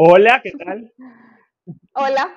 [0.00, 0.92] Hola, ¿qué tal?
[1.94, 2.32] Hola,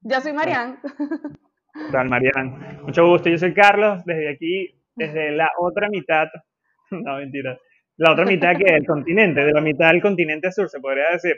[0.00, 0.80] yo soy Marian.
[0.80, 2.80] ¿Qué tal, Marian?
[2.82, 6.28] Mucho gusto, yo soy Carlos, desde aquí, desde la otra mitad,
[6.90, 7.58] no, mentira,
[7.98, 11.36] la otra mitad que el continente, de la mitad del continente sur, se podría decir.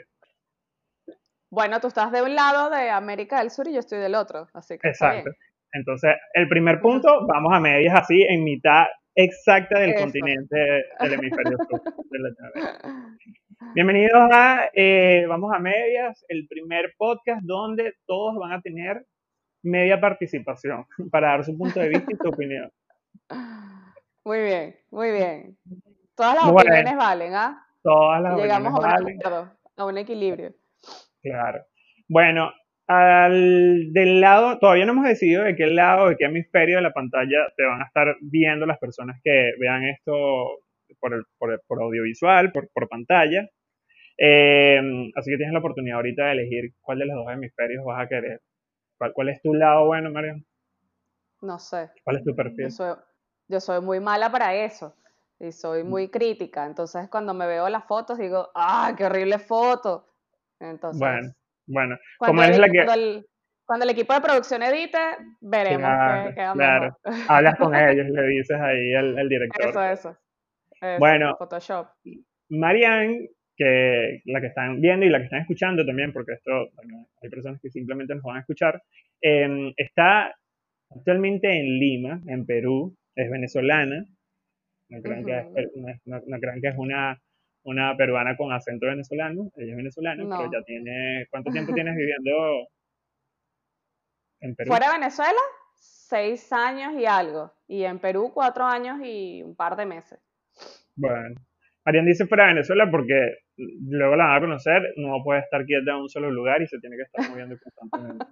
[1.49, 4.47] Bueno, tú estás de un lado de América del Sur y yo estoy del otro,
[4.53, 4.87] así que.
[4.87, 5.31] Exacto.
[5.73, 10.55] Entonces, el primer punto, vamos a medias así, en mitad exacta del continente
[11.01, 11.81] del hemisferio sur.
[13.59, 19.05] Bienvenidos a eh, Vamos a Medias, el primer podcast donde todos van a tener
[19.63, 22.71] media participación para dar su punto de vista y su opinión.
[24.23, 25.57] Muy bien, muy bien.
[26.15, 27.65] Todas las opiniones valen, ¿ah?
[27.81, 30.53] Todas las Llegamos opiniones a un a un equilibrio.
[31.21, 31.65] Claro.
[32.07, 32.51] Bueno,
[32.87, 36.93] al, del lado, todavía no hemos decidido de qué lado, de qué hemisferio de la
[36.93, 40.13] pantalla te van a estar viendo las personas que vean esto
[40.99, 43.47] por, el, por, por audiovisual, por, por pantalla.
[44.17, 44.79] Eh,
[45.15, 48.07] así que tienes la oportunidad ahorita de elegir cuál de los dos hemisferios vas a
[48.07, 48.41] querer.
[48.97, 50.35] ¿Cuál, cuál es tu lado bueno, Mario?
[51.41, 51.91] No sé.
[52.03, 52.65] ¿Cuál es tu perfil?
[52.65, 52.95] Yo soy,
[53.47, 54.95] yo soy muy mala para eso
[55.39, 56.65] y soy muy crítica.
[56.65, 60.07] Entonces, cuando me veo las fotos, digo, ¡ah, qué horrible foto!
[60.59, 61.31] Entonces, bueno,
[61.67, 61.97] bueno.
[62.17, 62.85] Cuando, el, eres la que...
[62.85, 63.27] cuando, el,
[63.65, 64.97] cuando el equipo de producción edite,
[65.41, 66.97] veremos Claro, qué queda claro.
[67.05, 67.23] mejor.
[67.29, 69.69] Hablas con ellos, le dices ahí al, al director.
[69.69, 70.17] Eso, eso.
[70.81, 71.35] Eso, Bueno.
[71.37, 71.87] Photoshop.
[72.49, 77.07] Marianne, que la que están viendo y la que están escuchando también, porque esto bueno,
[77.21, 78.81] hay personas que simplemente nos van a escuchar,
[79.21, 80.33] eh, está
[80.91, 84.05] actualmente en Lima, en Perú, es venezolana,
[84.89, 85.57] no crean, que, Ujú.
[85.59, 87.19] es, no, no- no crean que es una,
[87.63, 90.37] una peruana con acento venezolano, ella es venezolana, No.
[90.37, 92.67] pero ya tiene, ¿cuánto tiempo tienes viviendo
[94.41, 94.69] en Perú?
[94.69, 95.39] Fuera de Venezuela,
[95.75, 97.51] seis años y algo.
[97.67, 100.19] Y en Perú, cuatro años y un par de meses.
[100.95, 101.35] Bueno,
[101.87, 105.91] Marian dice fuera de Venezuela porque luego la van a conocer, no puede estar quieta
[105.91, 108.25] en un solo lugar y se tiene que estar moviendo constantemente.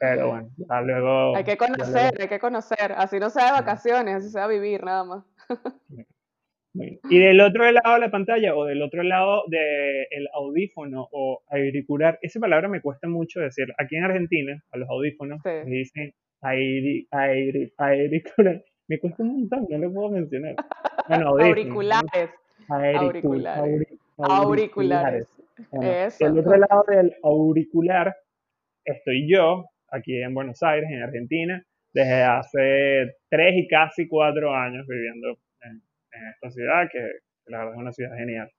[0.00, 1.36] Pero bueno, ya luego...
[1.36, 2.92] Hay que conocer, hay que conocer.
[2.96, 5.24] Así no sea de vacaciones, así sea vivir nada más.
[6.74, 6.98] luego-.
[7.08, 12.18] Y del otro lado de la pantalla o del otro lado del audífono o auricular,
[12.20, 13.66] esa palabra me cuesta mucho decir.
[13.78, 15.50] Aquí en Argentina, a los audífonos, Sí.
[15.50, 17.06] les dicen airi-
[17.78, 18.60] auricular.
[18.88, 20.56] Me cuesta un montón, no lo puedo mencionar.
[21.08, 22.41] Bueno, audífonos, ¿no?
[22.68, 23.64] Auriculares.
[23.64, 25.28] Auricul- Auriculares.
[25.28, 25.38] auri-
[25.72, 26.18] Auriculares.
[26.18, 28.14] Del otro lado del auricular
[28.84, 31.62] estoy yo, aquí en Buenos Aires, en Argentina,
[31.94, 35.28] desde hace tres y casi cuatro años viviendo
[35.62, 36.98] en, en esta ciudad, que
[37.46, 38.50] la verdad es una ciudad genial.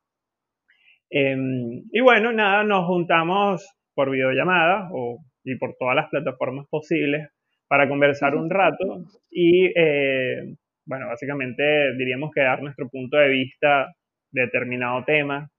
[1.10, 7.28] Em, y bueno, nada, nos juntamos por videollamada o, y por todas las plataformas posibles
[7.68, 10.56] para conversar un rato y, eh,
[10.86, 13.94] bueno, básicamente diríamos que dar nuestro punto de vista
[14.32, 15.50] de determinado tema,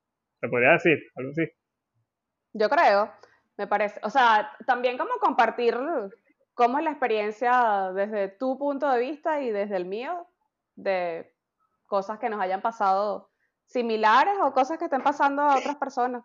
[0.41, 1.49] se podría decir, algo así.
[2.53, 3.11] Yo creo,
[3.57, 4.01] me parece.
[4.03, 5.77] O sea, también como compartir
[6.55, 10.27] cómo es la experiencia desde tu punto de vista y desde el mío,
[10.77, 11.33] de
[11.87, 13.31] cosas que nos hayan pasado
[13.67, 16.25] similares o cosas que estén pasando a otras personas.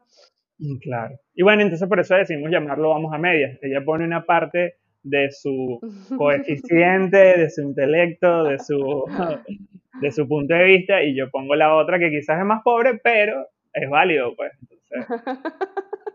[0.58, 1.16] Mm, Claro.
[1.34, 3.58] Y bueno, entonces por eso decidimos llamarlo Vamos a Medias.
[3.62, 5.80] Ella pone una parte de su
[6.18, 9.06] coeficiente, de su intelecto, de su,
[10.02, 13.00] de su punto de vista, y yo pongo la otra que quizás es más pobre,
[13.04, 14.52] pero es válido, pues.
[14.62, 15.40] Entonces,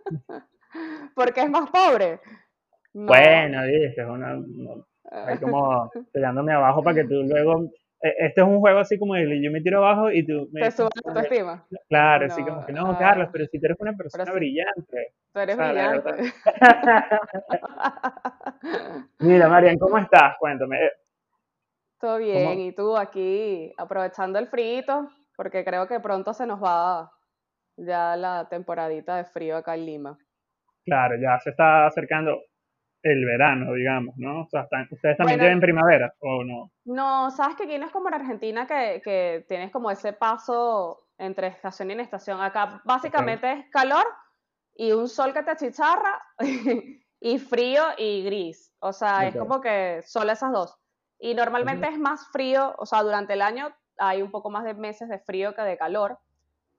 [1.15, 2.19] Porque es más pobre.
[2.93, 3.06] No.
[3.06, 4.41] bueno, dices, es una,
[5.11, 7.71] ahí como tirándome abajo para que tú luego...
[8.04, 10.60] eh, Este es un juego así como de yo me tiro abajo y tú me
[10.60, 11.66] Te sube la autoestima.
[11.88, 12.98] Claro, así No, como que no, ah.
[12.98, 14.32] Carlos, pero si tú eres una persona sí.
[14.32, 15.15] brillante.
[15.32, 16.32] Tú eres brillante.
[19.20, 20.37] Mira, Marian, ¿cómo estás?
[20.38, 20.78] Cuéntame.
[21.98, 27.10] Todo bien, y tú aquí aprovechando el frío, porque creo que pronto se nos va
[27.76, 30.19] ya la temporadita de frío acá en Lima.
[30.84, 32.38] Claro, ya se está acercando
[33.04, 34.42] el verano, digamos, ¿no?
[34.42, 35.44] O sea, están- ¿ustedes también Bueno.
[35.44, 36.70] tienen primavera o no?
[36.86, 41.06] No, sabes que aquí no es como en Argentina que, que tienes como ese paso
[41.18, 42.41] entre estación y estación.
[42.41, 44.04] Acá básicamente es calor
[44.74, 46.21] y un sol que te achicharra
[47.21, 48.72] y frío y gris.
[48.80, 50.77] O sea, es como que solo esas dos.
[51.18, 53.68] Y normalmente es más frío, o sea, durante el año
[53.98, 56.18] hay un poco más de meses de frío que de calor.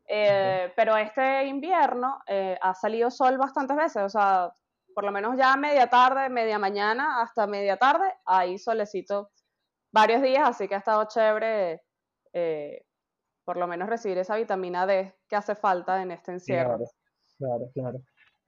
[0.07, 4.51] Eh, Pero este invierno eh, ha salido sol bastantes veces, o sea,
[4.95, 9.29] por lo menos ya media tarde, media mañana hasta media tarde, hay solecito
[9.91, 11.81] varios días, así que ha estado chévere
[12.33, 12.81] eh,
[13.43, 16.77] por lo menos recibir esa vitamina D que hace falta en este encierro.
[16.77, 16.85] Claro,
[17.37, 17.99] claro, claro.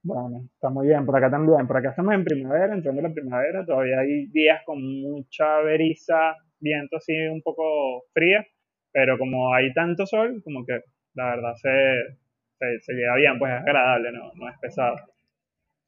[0.02, 1.66] Bueno, está muy bien, por acá también.
[1.66, 6.96] Por acá estamos en primavera, entrando la primavera, todavía hay días con mucha brisa, viento
[6.96, 8.42] así un poco fría,
[8.90, 10.80] pero como hay tanto sol, como que
[11.12, 12.16] la verdad se,
[12.58, 14.96] se, se lleva bien, pues es agradable, no, no es pesado.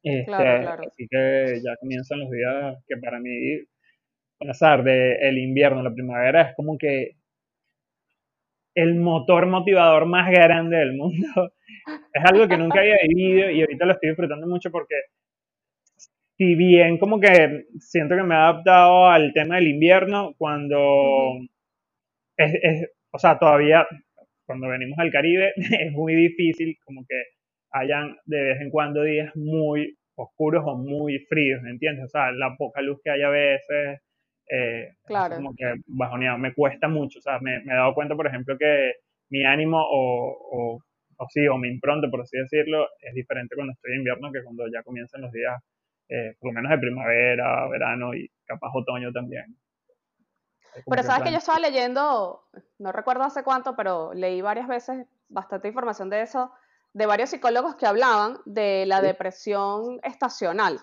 [0.03, 0.83] Este, Claro, claro.
[0.87, 3.31] Así que ya comienzan los días que para mí
[4.39, 7.15] pasar de el invierno a la primavera es como que
[8.75, 11.27] el motor motivador más grande del mundo.
[12.13, 14.95] Es algo que nunca había vivido y ahorita lo estoy disfrutando mucho porque
[16.37, 21.37] si bien como que siento que me he adaptado al tema del invierno cuando
[22.37, 23.85] es, es- o sea, todavía
[24.45, 27.15] cuando venimos al Caribe es muy difícil como que
[27.71, 32.05] hayan de vez en cuando días muy oscuros o muy fríos, ¿entiendes?
[32.05, 34.01] O sea, la poca luz que hay a veces,
[34.49, 35.35] eh, Claro.
[35.37, 38.57] como que bajoneado, me cuesta mucho, o sea, me, me he dado cuenta, por ejemplo,
[38.57, 38.93] que
[39.29, 40.79] mi ánimo o, o,
[41.17, 44.43] o sí, o mi impronta, por así decirlo, es diferente cuando estoy en invierno que
[44.43, 45.61] cuando ya comienzan los días,
[46.09, 49.55] eh, por lo menos de primavera, verano y capaz otoño también.
[50.89, 52.43] Pero sabes que yo estaba leyendo,
[52.79, 56.51] no recuerdo hace cuánto, pero leí varias veces bastante información de eso,
[56.93, 60.79] de varios psicólogos que hablaban de la depresión estacional.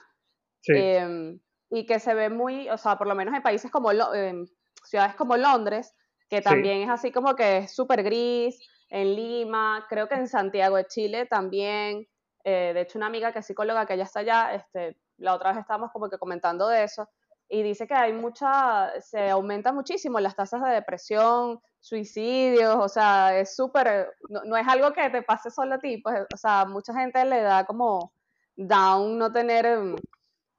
[0.61, 1.41] sí, em,
[1.71, 4.47] y que se ve muy, o sea, por lo menos en países como, en
[4.85, 5.95] ciudades como Londres,
[6.29, 8.59] que sí, también es así como que es súper gris,
[8.91, 12.07] en Lima, creo que en Santiago de Chile también,
[12.45, 15.51] eh, de hecho una amiga que es psicóloga que ella está allá, este, la otra
[15.51, 17.09] vez estábamos como que comentando de eso,
[17.49, 23.39] y dice que hay mucha, se aumenta muchísimo las tasas de depresión, suicidios, o sea,
[23.39, 26.67] es súper, no, no es algo que te pase solo a ti, pues, o sea,
[26.67, 28.13] mucha gente le da como
[28.57, 29.97] down no tener em,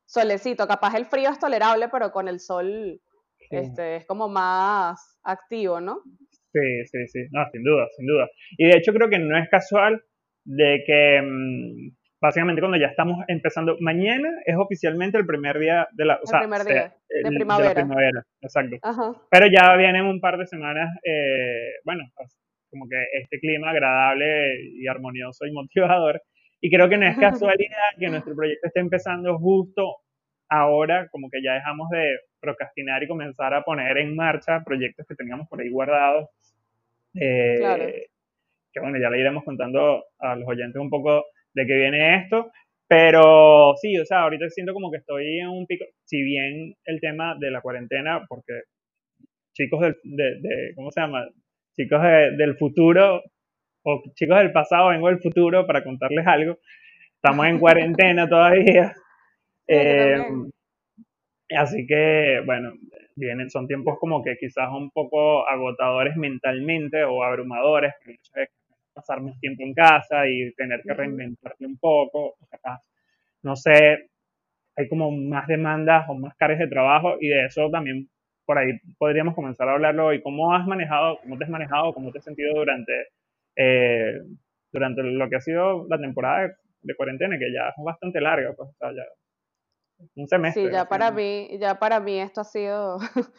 [0.05, 2.99] solecito, capaz el frío es tolerable, pero con el sol
[3.37, 3.47] sí.
[3.51, 6.01] este, es como más activo, ¿no?
[6.51, 8.27] Sí, sí, sí, no, sin duda, sin duda.
[8.57, 10.03] Y de hecho creo que no es casual
[10.45, 16.05] de que mm, básicamente cuando ya estamos empezando, mañana es oficialmente el primer día de
[16.05, 17.73] la, o El sea, primer día de el- de la primavera.
[17.73, 18.75] primavera, exacto.
[18.81, 19.13] Ajá.
[19.31, 22.37] Pero ya vienen un par de semanas, eh, bueno, pues,
[22.69, 26.21] como que este clima agradable y armonioso y motivador.
[26.61, 29.95] Y creo que no es casualidad que nuestro proyecto esté empezando justo
[30.49, 35.15] ahora, como que ya dejamos de procrastinar y comenzar a poner en marcha proyectos que
[35.15, 36.27] teníamos por ahí guardados.
[37.13, 37.83] Claro.
[37.85, 38.07] Eh,
[38.71, 42.51] que bueno, ya le iremos contando a los oyentes un poco de qué viene esto.
[42.87, 46.99] Pero sí, o sea, ahorita siento como que estoy en un pico, si bien el
[47.01, 48.61] tema de la cuarentena, porque
[49.53, 51.27] chicos del, de, de- ¿cómo se llama?
[51.75, 53.23] Chicos de- del futuro
[53.83, 56.59] o chicos del pasado, vengo del futuro para contarles algo.
[57.15, 58.95] Estamos en cuarentena todavía.
[59.67, 60.17] Eh,
[61.55, 62.73] así que, bueno,
[63.15, 67.93] vienen, son tiempos como que quizás un poco agotadores mentalmente o abrumadores,
[68.99, 72.79] pasar más tiempo en casa y tener que reinventarte un poco, capaz,
[73.43, 74.09] no sé,
[74.75, 78.09] hay como más demandas o más cargas de trabajo y de eso también
[78.45, 80.21] por ahí podríamos comenzar a hablarlo hoy.
[80.23, 83.07] ¿Cómo has manejado, cómo te has manejado, cómo te has sentido durante,
[83.55, 84.21] eh,
[84.71, 88.53] durante lo que ha sido la temporada de, de cuarentena, que ya es bastante larga,
[88.55, 89.03] pues, o sea, ya
[90.15, 92.97] un semestre, Sí, ya para mí, ya para mí esto ha sido,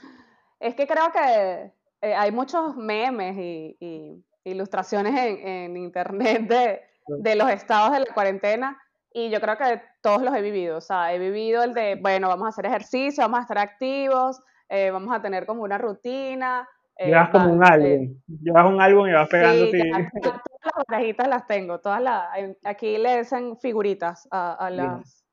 [0.60, 1.72] es que creo que
[2.02, 8.00] eh, hay muchos memes y, y ilustraciones en, en internet de, de los estados de
[8.00, 8.78] la cuarentena
[9.12, 12.28] y yo creo que todos los he vivido, o sea, he vivido el de, bueno,
[12.28, 16.68] vamos a hacer ejercicio, vamos a estar activos, eh, vamos a tener como una rutina,
[16.96, 20.20] eh, Llevas como va- un eh, álbum, llevas un álbum y vas pegando sí, ya,
[20.20, 20.42] todas
[20.76, 22.28] las barajitas las tengo, todas las,
[22.62, 25.24] aquí le dicen figuritas a, las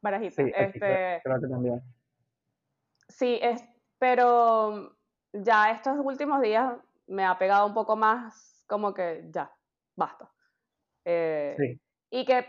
[0.00, 1.20] barajitas, Sí, este...
[1.22, 1.82] creo que también.
[3.08, 3.62] Sí, es,
[3.98, 4.96] pero
[5.32, 6.72] ya estos últimos días
[7.12, 9.52] me ha pegado un poco más como que ya,
[9.96, 10.30] basta.
[11.04, 12.46] Eh, Sí, y que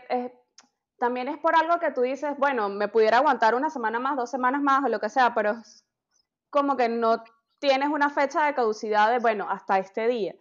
[0.98, 4.30] también es por algo que tú dices, bueno, me pudiera aguantar una semana más, dos
[4.30, 5.84] semanas más o lo que sea, pero es
[6.50, 7.24] como que no
[7.58, 10.34] tienes una fecha de caducidad de, bueno, hasta este día.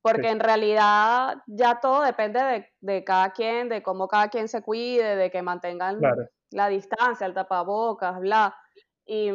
[0.00, 4.48] Porque sí, en realidad ya todo depende de, de cada quien, de cómo cada quien
[4.48, 6.28] se cuide, de que mantengan claro.
[6.50, 8.56] la distancia, el tapabocas, bla.
[9.04, 9.30] Y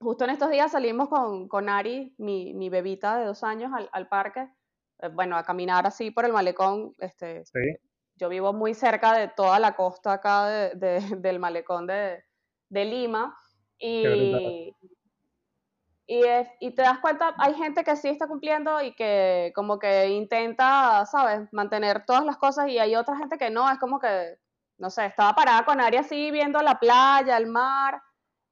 [0.00, 3.88] justo en estos días salimos con, con Ari, mi, mi bebita de dos años, al,
[3.92, 4.48] al parque,
[5.00, 6.92] eh, bueno, a caminar así por el malecón.
[6.98, 7.58] Este, Sí,
[8.16, 12.24] yo vivo muy cerca de toda la costa acá de- de- del malecón de,
[12.68, 13.36] de Lima.
[13.78, 14.74] Y,
[16.06, 19.78] y, es- y te das cuenta, hay gente que sí está cumpliendo y que como
[19.78, 24.00] que intenta, ¿sabes?, mantener todas las cosas y hay otra gente que no, es como
[24.00, 24.38] que,
[24.78, 28.00] no sé, estaba parada con Ari así viendo la playa, el mar,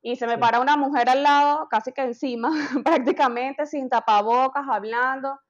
[0.07, 2.51] y se me Sí, para una mujer al lado, casi que encima,
[2.85, 5.41] prácticamente, sin tapabocas, hablando.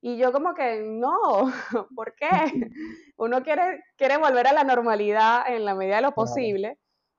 [0.00, 1.52] Y yo como que, no,
[1.94, 2.30] ¿por qué?
[3.18, 6.78] Uno quiere, quiere volver a la normalidad en la medida de lo posible,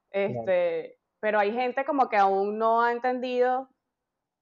[0.09, 0.39] claro.
[0.39, 3.69] este, pero hay gente como que aún no ha entendido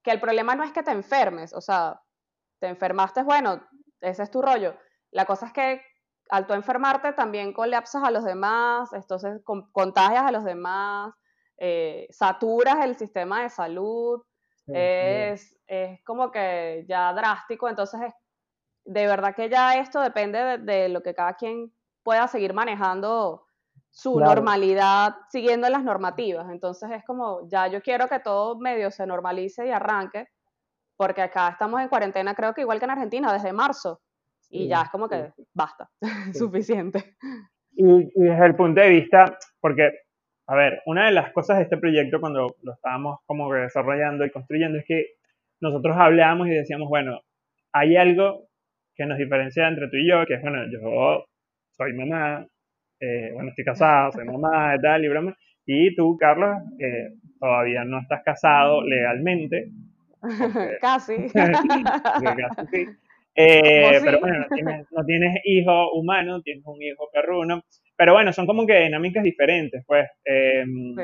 [0.02, 2.00] que el problema no es que te enfermes, o sea,
[2.58, 3.60] te enfermaste, bueno,
[4.00, 4.74] ese es tu rollo.
[5.10, 5.82] La cosa es que
[6.30, 11.12] al tú enfermarte también colapsas a los demás, entonces contagias a los demás,
[11.58, 14.22] eh, saturas el sistema de salud,
[14.68, 18.00] es, es, como que ya drástico, entonces
[18.86, 21.72] de verdad que ya esto depende de, lo que cada quien
[22.02, 23.46] pueda seguir manejando
[23.90, 26.48] su normalidad siguiendo las normativas.
[26.50, 30.28] Entonces es como, ya yo quiero que todo medio se normalice y arranque,
[30.96, 34.00] porque acá estamos en cuarentena, creo que igual que en Argentina, desde marzo,
[34.48, 35.90] y ya es como que basta,
[36.34, 37.16] suficiente.
[37.72, 39.90] Y, desde el punto de vista, porque,
[40.46, 44.30] a ver, una de las cosas de este proyecto cuando lo estábamos como desarrollando y
[44.30, 45.06] construyendo es que
[45.60, 47.20] nosotros hablábamos y decíamos, bueno,
[47.72, 48.46] hay algo
[48.94, 51.26] que nos diferencia entre tú y yo, que es, bueno, yo
[51.76, 52.46] soy mamá,
[53.00, 55.36] eh, bueno, estoy casada, soy mamá y tal, y broma,
[55.66, 57.08] y tú, Carlos, eh,
[57.40, 59.70] todavía no estás casado legalmente.
[60.80, 61.28] casi.
[61.32, 61.68] casi
[62.70, 62.86] sí.
[63.38, 67.62] Eh, pero bueno, no tienes, no tienes, hijo humano, tienes un hijo perruno.
[67.96, 70.06] Pero bueno, son como que dinámicas diferentes, pues.
[70.24, 70.94] Em,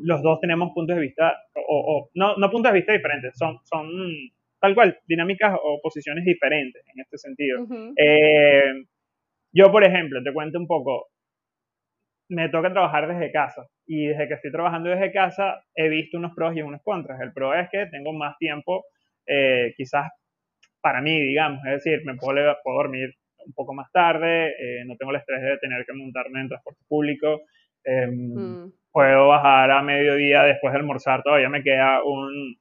[0.00, 3.88] los dos tenemos puntos de vista, o, no, no puntos de vista diferentes, son, son
[4.60, 7.66] tal cual, dinámicas o posiciones diferentes en este sentido.
[7.96, 8.84] Eh,
[9.52, 11.08] yo, por ejemplo, te cuento un poco,
[12.28, 16.34] me toca trabajar desde casa y desde que estoy trabajando desde casa he visto unos
[16.34, 17.20] pros y unos contras.
[17.20, 18.84] El pro es que tengo más tiempo,
[19.26, 20.10] eh, quizás
[20.80, 23.14] para mí, digamos, es decir, me puedo, dormir
[23.46, 26.80] un poco más tarde, eh, no tengo el estrés de tener que montarme en transporte
[26.88, 27.42] público,
[27.84, 28.72] em, mm.
[28.92, 32.56] puedo bajar a mediodía después de almorzar, todavía me queda un,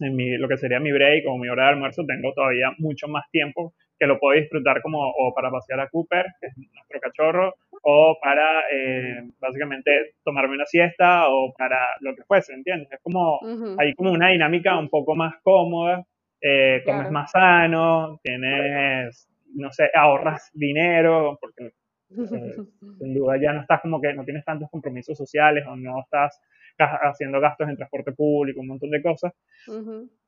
[0.00, 3.08] en mi, lo que sería mi break o mi hora de almuerzo, tengo todavía mucho
[3.08, 7.00] más tiempo que lo puedo disfrutar como o para pasear a Cooper, que es nuestro
[7.00, 12.92] cachorro, o para eh, básicamente tomarme una siesta o para lo que fuese, ¿entiendes?
[12.92, 13.40] Es como,
[13.78, 16.04] hay como una dinámica un poco más cómoda
[16.40, 21.72] eh, comes más sano, tienes, no sé, ahorras dinero, porque
[22.10, 22.54] eh,
[22.98, 26.40] sin duda ya no estás como que no tienes tantos compromisos sociales o no estás
[26.78, 29.32] haciendo gastos en transporte público, un montón de cosas.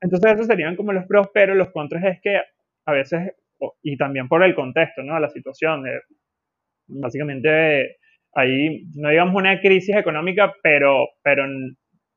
[0.01, 2.41] Entonces esos serían como los pros, pero los contras es que
[2.85, 3.33] a veces,
[3.83, 5.19] y también por el contexto, ¿no?
[5.19, 6.01] La situación, de,
[6.87, 7.97] básicamente
[8.33, 11.45] hay, no digamos una crisis económica, pero, pero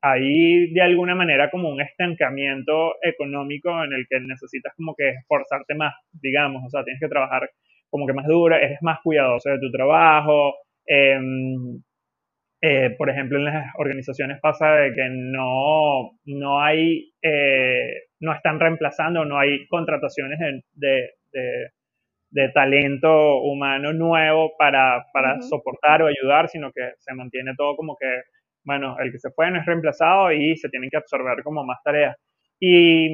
[0.02, 5.74] hay de alguna manera como un estancamiento económico en el que necesitas como que esforzarte
[5.76, 7.48] más, digamos, o sea, tienes que trabajar
[7.88, 10.54] como que más duro, eres más cuidadoso de tu trabajo.
[10.86, 11.80] Em,
[12.62, 18.58] eh, por ejemplo, en las organizaciones pasa de que no, no hay, eh, no están
[18.60, 20.38] reemplazando, no hay contrataciones
[20.74, 21.10] de,
[22.30, 27.96] de, talento humano nuevo para, para soportar o ayudar, sino que se mantiene todo como
[27.96, 28.22] que
[28.64, 31.78] bueno, el que se fue no es reemplazado y se tienen que absorber como más
[31.82, 32.16] tareas.
[32.60, 33.10] Y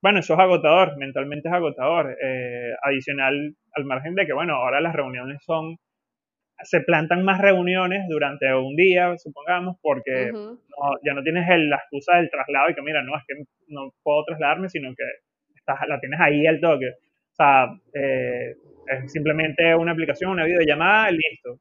[0.00, 2.16] bueno, eso es agotador, mentalmente es agotador.
[2.22, 5.76] Eh, adicional al margen de que, bueno, ahora las reuniones son,
[6.62, 10.30] se plantan más reuniones durante un día, supongamos, porque
[11.04, 13.34] ya no tienes la excusa del traslado y que, mira, no, es que
[13.68, 15.04] no puedo trasladarme, sino que
[15.56, 16.86] estás, la tienes ahí al toque.
[16.86, 18.54] O sea, eh,
[18.86, 21.58] es simplemente una aplicación, una videollamada, listo.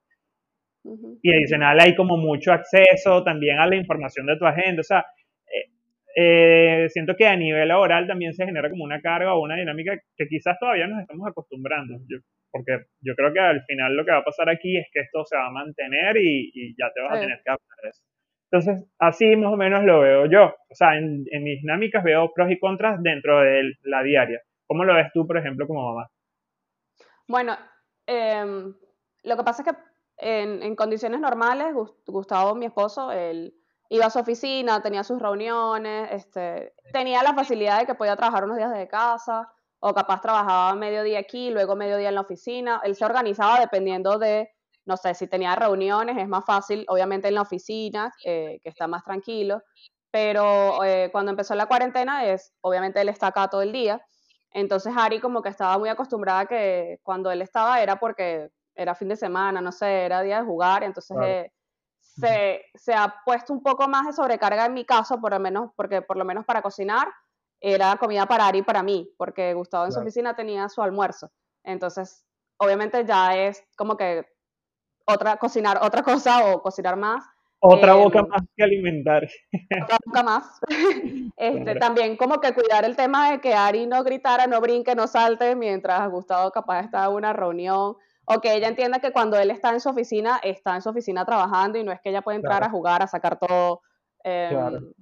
[1.22, 4.82] Y adicional hay como mucho acceso también a la información de tu agenda.
[4.82, 5.06] O sea,
[5.46, 5.70] eh,
[6.16, 9.98] eh, siento que a nivel laboral también se genera como una carga o una dinámica
[10.16, 12.00] que quizás todavía nos estamos acostumbrando.
[12.52, 15.24] porque yo creo que al final lo que va a pasar aquí es que esto
[15.24, 18.02] se va a mantener y, ya te vas a tener que adaptar eso.
[18.52, 20.54] Entonces, así más o menos lo veo yo.
[20.70, 24.42] O sea, en, mis dinámicas veo pros y contras dentro de la diaria.
[24.68, 26.10] ¿Cómo lo ves tú, por ejemplo, como mamá?
[27.28, 27.58] Bueno,
[28.06, 28.74] em,
[29.24, 29.91] lo que pasa es que
[30.22, 31.74] en, condiciones normales,
[32.06, 33.56] Gustavo, mi esposo, él
[33.90, 38.46] iba a su oficina, tenía sus reuniones, este, tenía la facilidad de que podía trabajar
[38.46, 42.82] unos días desde casa, o capaz trabajaba mediodía aquí, luego mediodía en la oficina.
[42.84, 44.50] Él se organizaba dependiendo de,
[44.86, 48.88] no sé, si tenía reuniones, es más fácil, obviamente en la oficina, eh, que está
[48.88, 49.64] más tranquilo,
[50.12, 54.06] pero eh, cuando empezó la cuarentena es, obviamente él está acá todo el día,
[54.54, 59.10] entonces Ari como que estaba muy acostumbrada que cuando él estaba era porque era fin
[59.10, 61.52] de semana, no sé, era día de jugar, entonces eh,
[62.00, 65.72] se, se, ha puesto un poco más de sobrecarga en mi caso, por lo menos,
[65.76, 67.08] porque por lo menos para cocinar
[67.62, 71.32] era comida para Ari y para mí, porque Gustavo en su oficina tenía su almuerzo.
[71.64, 72.26] Entonces,
[72.58, 74.26] obviamente ya es como que
[75.06, 77.24] otra, cocinar otra cosa o cocinar más.
[77.60, 79.28] Otra boca em, más que alimentar.
[79.84, 80.60] Otra boca más.
[81.38, 85.08] Este, también como que cuidar el tema de que Ari no gritara, no brinque, no
[85.08, 89.52] salte, mientras Gustavo capaz estaba en una reunión o que ella entienda que cuando él
[89.52, 92.38] está en su oficina, está en su oficina trabajando y no es que ella pueda
[92.38, 93.82] entrar a jugar, a sacar todo.
[94.24, 94.94] Em,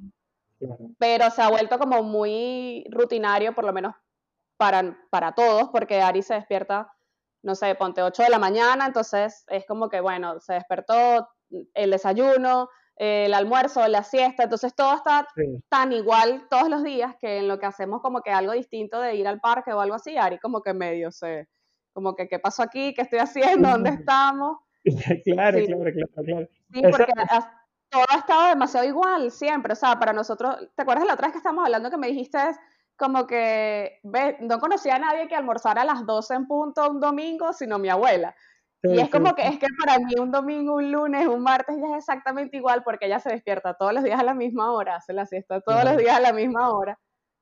[0.97, 3.95] pero se ha vuelto como muy rutinario, por lo menos
[4.57, 6.91] para, para todos, porque Ari se despierta
[7.41, 11.29] no sé, ponte 8 de la mañana, entonces es como que, bueno, se despertó
[11.73, 15.25] el desayuno, el almuerzo, la siesta, entonces todo está
[15.69, 19.15] tan igual todos los días que en lo que hacemos como que algo distinto de
[19.15, 21.47] ir al parque o algo así, Ari como que medio sé,
[21.93, 24.59] como que qué pasó aquí, qué estoy haciendo, dónde estamos.
[25.23, 26.47] claro, claro, claro, claro.
[26.73, 27.13] Sí, porque
[27.89, 31.33] todo ha estado demasiado igual siempre, o sea, para nosotros, ¿te acuerdas la otra vez
[31.33, 32.37] que estábamos hablando que me dijiste
[32.95, 36.99] como que ve, no conocía a nadie que almorzara a las 12 en punto un
[36.99, 38.35] domingo, sino mi abuela?
[38.81, 41.87] y es como que es que para mí un domingo, un lunes, un martes ya
[41.91, 45.11] es exactamente igual porque ella se despierta todos los días a la misma hora, hace
[45.11, 46.97] la siesta todos los días a la misma hora.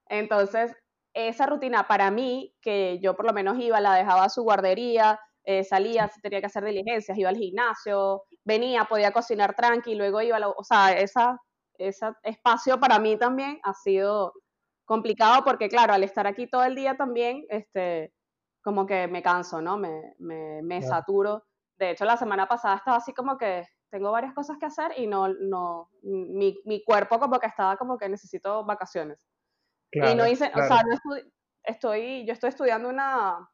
[0.07, 0.75] Entonces,
[1.17, 5.19] esa rutina para mí, que yo por lo menos iba, la dejaba a su guardería,
[5.43, 10.37] eh, salía, tenía que hacer diligencias, iba al gimnasio, venía, podía cocinar tranqui, luego iba,
[10.37, 11.39] a o sea, esa,
[11.77, 14.33] ese espacio para mí también ha sido
[14.85, 18.13] complicado porque, claro, al estar aquí todo el día también, este,
[18.61, 19.77] como que me canso, ¿no?
[19.77, 21.43] Me, me, me saturo.
[21.77, 25.07] De hecho, la semana pasada estaba así como que tengo varias cosas que hacer y
[25.07, 29.25] no, no, mi, mi cuerpo como que estaba como que necesito vacaciones.
[29.91, 30.93] Y no hice, o sea, no
[31.63, 33.49] estoy, yo estoy estudiando una,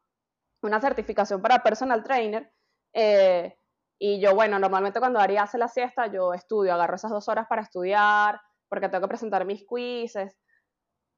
[0.62, 2.52] una certificación para personal trainer.
[2.92, 3.56] Eh,
[3.98, 7.46] y yo, bueno, normalmente cuando Ari hace la siesta, yo estudio, agarro esas dos horas
[7.48, 10.36] para estudiar, porque tengo que presentar mis quizzes.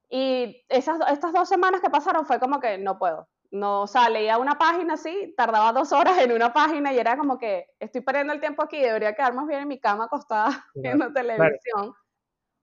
[0.09, 4.09] Y esas, estas dos semanas que pasaron fue como que no puedo no, o sea,
[4.09, 8.01] leía una página así, tardaba dos horas en una página y era como que estoy
[8.01, 11.93] perdiendo el tiempo aquí, debería quedar más bien en mi cama acostada viendo televisión.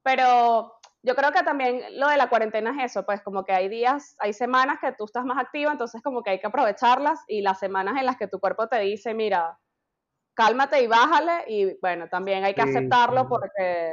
[0.02, 3.68] Pero yo creo que también lo de la cuarentena es eso, pues como que hay
[3.68, 7.42] días, hay semanas que tú estás más activa, entonces como que hay que aprovecharlas y
[7.42, 9.58] las semanas en las que tu cuerpo te dice, mira,
[10.34, 13.92] cálmate y bájale y bueno, también hay que aceptarlo porque,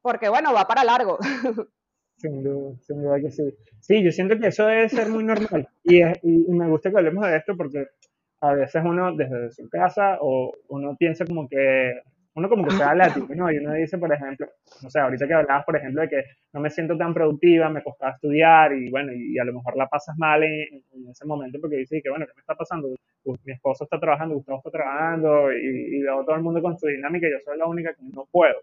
[0.00, 1.18] porque bueno, va para largo.
[2.18, 3.42] Sin duda, sin duda que sí.
[3.80, 5.68] Sí, yo siento que eso debe ser muy normal.
[5.82, 7.88] Y, y, me gusta que hablemos de esto porque
[8.40, 11.90] a veces uno desde su casa o uno piensa como que
[12.34, 13.50] uno como que se da látigo, ¿no?
[13.50, 14.46] Y uno dice, por ejemplo,
[14.82, 17.82] no sé, ahorita que hablabas, por ejemplo, de que no me siento tan productiva, me
[17.82, 21.76] costaba estudiar y bueno, y, a lo mejor la pasas mal en, ese momento porque
[21.76, 22.88] dices que, bueno, ¿qué me está pasando?
[23.24, 26.88] mi esposo está trabajando, Gustavo está trabajando y, y veo todo el mundo con su
[26.88, 28.56] dinámica y yo soy la única que no puedo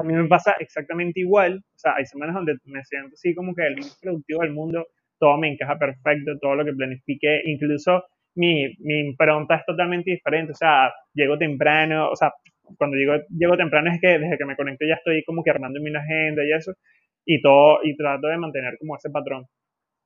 [0.00, 1.58] a mí me pasa exactamente igual.
[1.58, 4.86] O sea, hay semanas donde me siento así como que el más productivo del mundo,
[5.18, 8.04] todo me encaja perfecto, todo lo que planifique, incluso
[8.34, 10.52] mi, mi impronta es totalmente diferente.
[10.52, 12.32] O sea, llego temprano, o sea,
[12.78, 15.80] cuando digo llego temprano es que desde que me conecto ya estoy como que armando
[15.80, 16.72] mi agenda y eso,
[17.24, 19.44] y todo, y trato de mantener como ese patrón.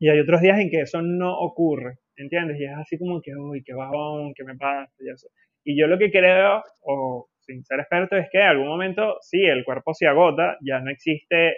[0.00, 2.60] Y hay otros días en que eso no ocurre, ¿entiendes?
[2.60, 5.28] Y es así como que, uy, qué bajón, qué me pasa y eso.
[5.64, 9.42] Y yo lo que creo, o sin ser experto, es que en algún momento sí,
[9.42, 11.50] el cuerpo se agota, ya no existe,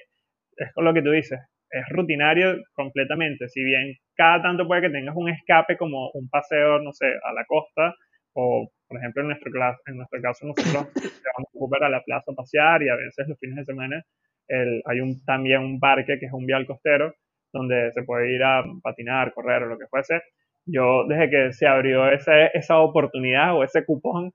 [0.56, 1.40] es lo que tú dices,
[1.70, 3.48] es rutinario completamente.
[3.48, 7.32] Si bien cada tanto puede que tengas un escape como un paseo, no sé, a
[7.32, 7.94] la costa,
[8.34, 9.51] o por ejemplo en nuestro,
[9.87, 10.75] en nuestro caso nosotros
[11.55, 14.03] vamos a a la plaza a pasear y a veces los fines de semana
[14.49, 17.14] el, hay un, también un parque que es un vial costero
[17.53, 20.20] donde se puede ir a patinar, correr o lo que fuese.
[20.66, 24.33] Yo desde que se abrió ese, esa oportunidad o ese cupón,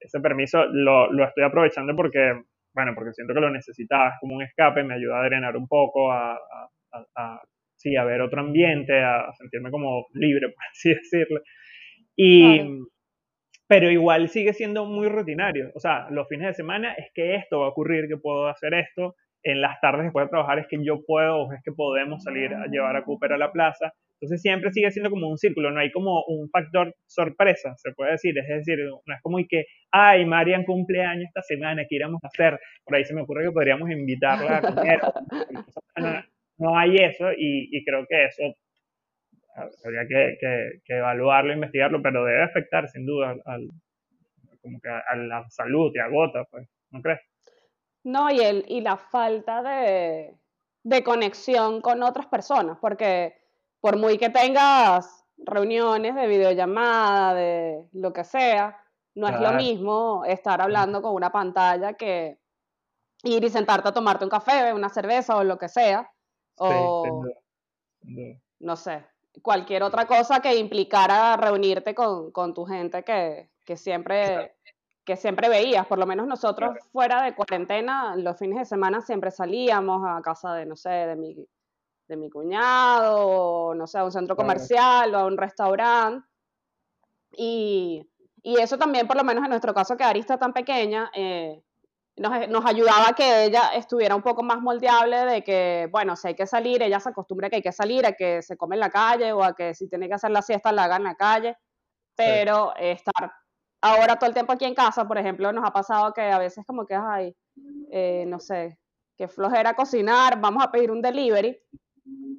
[0.00, 2.42] ese permiso lo, lo, estoy aprovechando porque,
[2.74, 5.68] bueno, porque siento que lo necesitaba, es como un escape, me ayuda a drenar un
[5.68, 7.42] poco, a, a, a,
[7.76, 11.40] sí, a ver otro ambiente, a, sentirme como libre, por así decirlo.
[12.16, 12.60] Y,
[13.68, 17.60] pero igual sigue siendo muy rutinario, o sea, los fines de semana es que esto
[17.60, 20.82] va a ocurrir, que puedo hacer esto, en las tardes después de trabajar es que
[20.84, 24.42] yo puedo o es que podemos salir a llevar a Cooper a la plaza, entonces
[24.42, 28.36] siempre sigue siendo como un círculo, no hay como un factor sorpresa, se puede decir.
[28.36, 32.26] Es decir, no es como y que, ay, Marian cumpleaños esta semana, ¿qué íbamos a
[32.26, 32.58] hacer?
[32.84, 35.00] Por ahí se me ocurre que podríamos invitarla a comer.
[36.58, 38.42] no, hay eso y, creo que eso
[39.84, 43.68] habría que, que, evaluarlo, investigarlo, pero debe afectar sin duda al,
[44.62, 47.20] como que a, la salud, te agota, pues, ¿no crees?
[48.04, 50.34] No, y, el, y la falta de,
[50.82, 53.34] de conexión con otras personas, porque
[53.80, 58.82] por muy que tengas reuniones de videollamada, de lo que sea,
[59.14, 62.38] no es lo mismo estar hablando con una pantalla que
[63.24, 66.08] ir y sentarte a tomarte un café, una cerveza o lo que sea.
[66.56, 67.24] O,
[68.60, 69.04] no sé,
[69.42, 74.54] cualquier otra cosa que implicara reunirte con, tu gente que, siempre,
[75.04, 75.86] que siempre veías.
[75.86, 80.54] Por lo menos nosotros fuera de cuarentena, los fines de semana siempre salíamos a casa
[80.54, 81.48] de, no sé, de mi
[82.08, 86.26] de mi cuñado, no sé, a un centro comercial o a un restaurante.
[87.36, 88.08] Y,
[88.42, 91.62] eso también, por lo menos en nuestro caso, que Arista tan pequeña, eh,
[92.18, 96.28] nos, nos, ayudaba a que ella estuviera un poco más moldeable de que, bueno, si
[96.28, 98.76] hay que salir, ella se acostumbra a que hay que salir, a que se come
[98.76, 101.04] en la calle o a que si tiene que hacer la siesta la haga en
[101.04, 101.56] la calle.
[102.16, 103.32] pero estar
[103.80, 106.64] ahora todo el tiempo aquí en casa, por ejemplo, nos ha pasado que a veces
[106.66, 107.36] como que, ay,
[107.90, 108.78] eh, no sé,
[109.16, 111.58] que flojera cocinar, vamos a pedir un delivery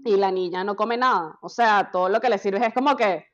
[0.06, 1.38] y la niña no come nada.
[1.42, 3.28] O sea, todo lo que le sirve es como que,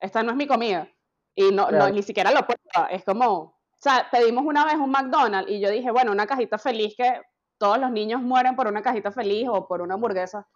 [0.00, 0.88] esta no es mi comida.
[1.34, 2.90] Y no, no ni siquiera lo prueba.
[2.90, 6.56] Es como, o sea, pedimos una vez un McDonald's y yo dije, bueno, una cajita
[6.56, 7.20] feliz que
[7.58, 10.46] todos los niños mueren por una cajita feliz o por una hamburguesa.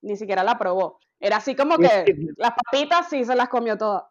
[0.00, 0.98] Ni siquiera la probó.
[1.20, 2.06] Era así como que
[2.38, 4.04] las papitas sí se las comió todas.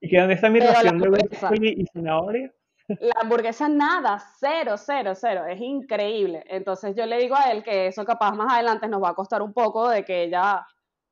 [0.00, 2.50] ¿Y que dónde está mi ración de y zanahoria?
[2.88, 6.44] La hamburguesa nada, cero, cero, cero, es increíble.
[6.48, 9.42] Entonces yo le digo a él que eso capaz más adelante nos va a costar
[9.42, 10.66] un poco de que ella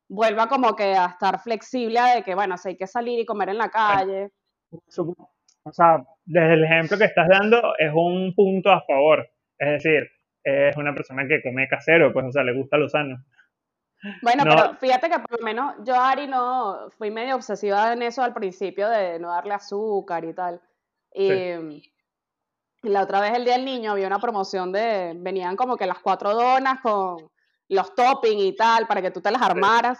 [0.09, 3.49] vuelva como que a estar flexible de que, bueno, si hay que salir y comer
[3.49, 4.31] en la calle.
[5.65, 9.29] O sea, desde el ejemplo que estás dando es un punto a favor.
[9.57, 10.09] Es decir,
[10.43, 13.23] es una persona que come casero, pues, o sea, le gusta lo sano.
[14.21, 18.21] Bueno, pero fíjate que por lo menos yo, Ari, no fui medio obsesiva en eso
[18.21, 20.61] al principio de no darle azúcar y tal.
[21.13, 21.91] Y,
[22.81, 25.99] la otra vez el Día del Niño había una promoción de, venían como que las
[25.99, 27.29] cuatro donas con
[27.69, 29.99] los toppings y tal, para que tú te las armaras.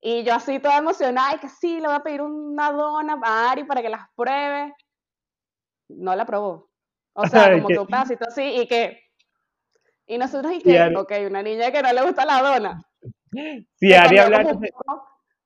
[0.00, 3.50] Y yo así toda emocionada, y que sí, le voy a pedir una dona a
[3.50, 4.72] Ari para que las pruebe.
[5.96, 6.70] No la probó.
[7.14, 9.00] O sea, como que un pedacito así, y que...
[10.06, 12.82] Y nosotros, y que, ok, una niña que no le gusta la dona.
[13.76, 14.44] Sí, Ari habla...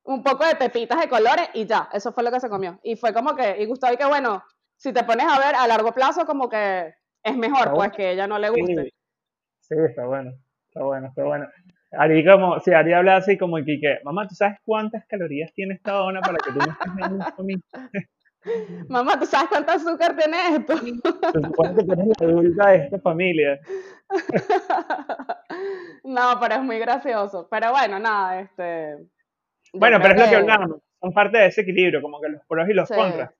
[0.04, 2.78] Un, poco, de pepitas de colores y ya, eso fue lo que se comió.
[2.84, 4.42] Y fue como que, y gustó, y que bueno,
[4.76, 8.28] si te pones a ver a largo plazo, como que es mejor, pues, que ella
[8.28, 8.92] no le guste.
[9.60, 10.32] Sí, está bueno,
[10.68, 11.46] está bueno, está bueno.
[11.90, 15.92] Ari, como, si Ari habla así como que, mamá, ¿tú sabes cuántas calorías tiene esta
[15.92, 16.66] dona para que tú no
[17.26, 18.08] estés?
[18.88, 20.74] Mamá, ¿tú sabes cuánto azúcar tiene esto?
[21.54, 23.60] ¿Cuánto que la adulta de esta familia.
[26.04, 27.48] no, pero es muy gracioso.
[27.50, 28.96] Pero bueno, nada, este...
[29.72, 30.80] Bueno, pero es lo que hablamos.
[31.00, 33.34] Son parte de ese equilibrio, como que los pros y los contras.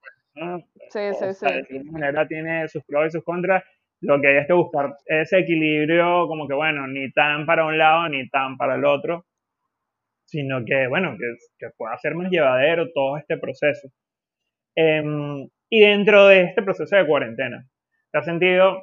[0.89, 1.45] Sí, sí, sí.
[1.45, 3.63] de alguna manera tiene sus pros y sus contras.
[4.01, 7.77] Lo que hay es que buscar ese equilibrio, como que bueno, ni tan para un
[7.77, 9.25] lado ni tan para el otro,
[10.25, 13.89] sino que bueno, que, que pueda ser más llevadero todo este proceso.
[14.79, 17.67] Em, y dentro de este proceso de cuarentena,
[18.11, 18.77] ¿te has sentido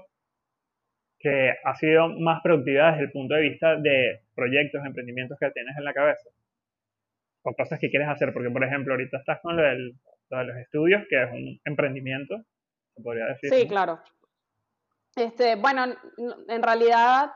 [1.21, 5.77] que ha sido más productiva desde el punto de vista de proyectos, emprendimientos que tienes
[5.79, 6.29] en la cabeza?
[7.45, 9.95] O cosas que quieres hacer, porque por ejemplo ahorita estás con lo del
[10.31, 12.39] de los estudios, que es un emprendimiento,
[12.97, 13.51] se podría decir.
[13.51, 14.01] Sí, claro.
[15.15, 15.85] Este, bueno,
[16.49, 17.31] en realidad,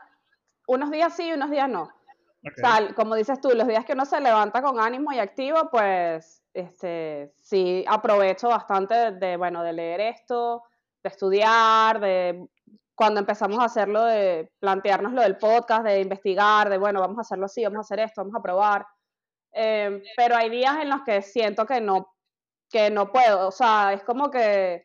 [0.67, 1.83] unos días sí, unos días no.
[1.83, 5.69] O sea, como dices tú, los días que uno se levanta con ánimo y activo,
[5.71, 10.63] pues este, sí aprovecho bastante de, bueno, de leer esto,
[11.03, 12.47] de estudiar, de
[12.95, 17.21] cuando empezamos a hacerlo, de plantearnos lo del podcast, de investigar, de, bueno, vamos a
[17.21, 18.85] hacerlo así, vamos a hacer esto, vamos a probar.
[19.53, 22.13] Eh, pero hay días en los que siento que no
[22.69, 23.47] que no puedo.
[23.47, 24.83] O sea, es como que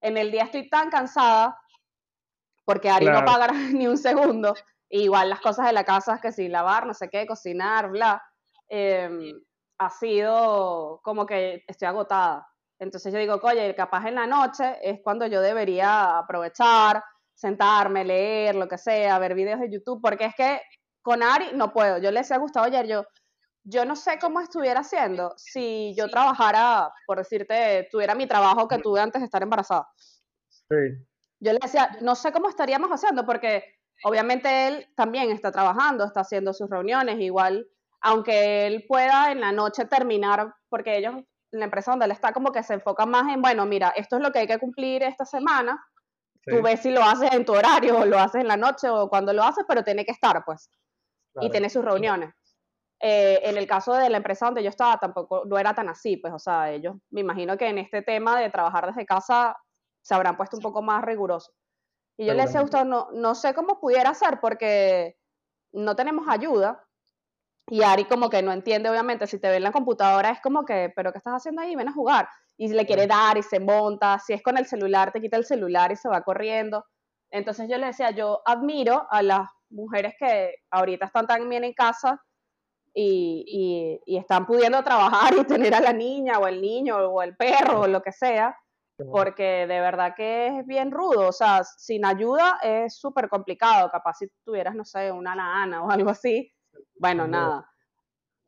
[0.00, 1.58] en el día estoy tan cansada
[2.64, 4.54] porque Ari no paga ni un segundo.
[4.88, 8.22] igual las cosas de la casa, que si lavar, no sé qué, cocinar, bla,
[8.68, 9.32] em,
[9.78, 12.46] ha sido como que estoy agotada.
[12.78, 17.02] Entonces yo digo, oye, capaz en la noche es cuando yo debería aprovechar,
[17.34, 20.60] sentarme, leer, lo que sea, ver videos de YouTube, porque es que
[21.02, 21.98] con Ari no puedo.
[21.98, 23.04] Yo les he gustado ayer, yo
[23.64, 28.78] yo no sé cómo estuviera haciendo si yo trabajara, por decirte, tuviera mi trabajo que
[28.78, 29.88] tuve antes de estar embarazada.
[30.48, 30.76] Sí.
[31.40, 33.64] Yo le decía, no sé cómo estaríamos haciendo, porque
[34.04, 37.66] obviamente él también está trabajando, está haciendo sus reuniones, igual,
[38.04, 41.14] aunque él pueda en la noche terminar, porque ellos,
[41.50, 44.22] la empresa donde él está, como que se enfoca más en, bueno, mira, esto es
[44.22, 45.82] lo que hay que cumplir esta semana,
[46.44, 49.08] tú ves si lo haces en tu horario, o lo haces en la noche, o
[49.08, 50.68] cuando lo haces, pero tiene que estar, pues,
[51.40, 52.34] y tiene sus reuniones.
[53.00, 56.18] Eh, en el caso de la empresa donde yo estaba, tampoco no era tan así,
[56.18, 59.56] pues, o sea, ellos, me imagino que en este tema de trabajar desde casa
[60.02, 61.54] se habrán puesto un poco más rigurosos.
[62.18, 65.16] Y yo le decía a usted, no, no sé cómo pudiera hacer porque
[65.72, 66.83] no tenemos ayuda.
[67.70, 70.64] Y Ari como que no entiende, obviamente, si te ve en la computadora es como
[70.64, 71.74] que, pero ¿qué estás haciendo ahí?
[71.74, 72.28] Ven a jugar.
[72.56, 75.44] Y le quiere dar y se monta, si es con el celular, te quita el
[75.44, 76.84] celular y se va corriendo.
[77.30, 81.72] Entonces yo le decía, yo admiro a las mujeres que ahorita están tan bien en
[81.72, 82.20] casa
[82.94, 87.36] y, y, están pudiendo trabajar y tener a la niña o el niño o el
[87.36, 88.56] perro o lo que sea,
[89.10, 94.14] porque de verdad que es bien rudo, o sea, sin ayuda es súper complicado, capaz
[94.18, 96.53] si tuvieras, no sé, una nana o algo así,
[96.96, 97.70] bueno, nada.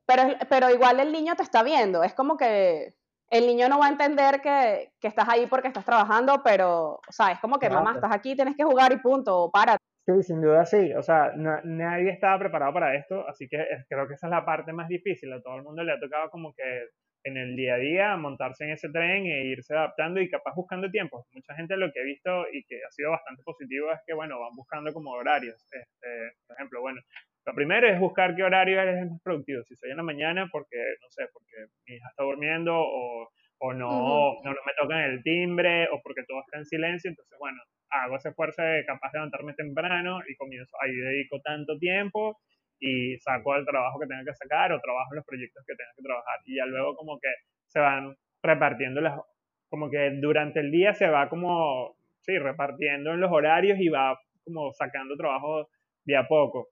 [0.07, 2.95] Pero, pero igual el niño te está viendo, es como que
[3.31, 7.13] el niño no va a entender que, que estás ahí porque estás trabajando, pero, o
[7.13, 9.83] sea, es como que, mamá, estás aquí, tienes que jugar y punto, o párate.
[10.07, 10.93] Sí, sin duda sí.
[10.95, 13.59] O sea, nadie estaba preparado para esto, así que
[13.89, 15.33] creo que esa es la parte más difícil.
[15.33, 16.91] A todo el mundo le ha tocado como que
[17.25, 20.89] en el día a día, montarse en ese tren e irse adaptando y capaz buscando
[20.89, 21.27] tiempo.
[21.33, 24.39] Mucha gente lo que he visto y que ha sido bastante positivo es que, bueno,
[24.39, 25.61] van buscando como horarios.
[25.73, 27.01] Este, por ejemplo, bueno,
[27.47, 29.63] lo primero es buscar qué horario es más productivo.
[29.63, 33.73] Si soy en la mañana, porque, no sé, porque mi hija está durmiendo o, o
[33.73, 37.09] no, no me tocan el timbre o porque todo está en silencio.
[37.09, 41.79] Entonces, bueno, hago ese esfuerzo de capaz de levantarme temprano y comienzo, ahí dedico tanto
[41.79, 42.37] tiempo
[42.81, 46.03] y saco el trabajo que tenga que sacar o trabajo los proyectos que tenga que
[46.03, 46.41] trabajar.
[46.45, 47.31] Y ya luego como que
[47.69, 49.21] se van repartiendo las,
[49.69, 54.19] como que durante el día se va como, sí, repartiendo en los horarios y va
[54.45, 55.69] como sacando trabajo
[56.05, 56.69] de a poco.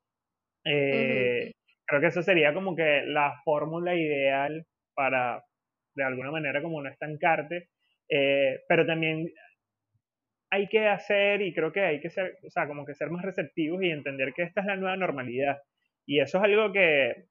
[0.65, 1.53] Eh,
[1.87, 5.43] creo que eso sería como que la fórmula ideal para,
[5.95, 7.69] de alguna manera, como no estancarte,
[8.09, 9.31] eh, pero también
[10.51, 13.25] hay que hacer y creo que hay que ser, o sea, como que ser más
[13.25, 15.59] receptivos y entender que esta es la nueva normalidad.
[16.07, 17.27] Y eso es algo que,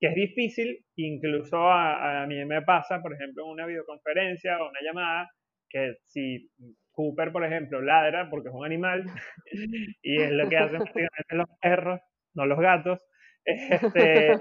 [0.00, 4.70] que es difícil, incluso a, a, mí me pasa, por ejemplo, en una videoconferencia o
[4.70, 5.30] una llamada,
[5.68, 6.50] que si
[6.90, 9.04] Cooper, por ejemplo, ladra porque es un animal,
[10.02, 10.80] y es lo que hacen
[11.30, 12.00] los perros,
[12.34, 13.00] no los gatos.
[13.46, 14.38] Este,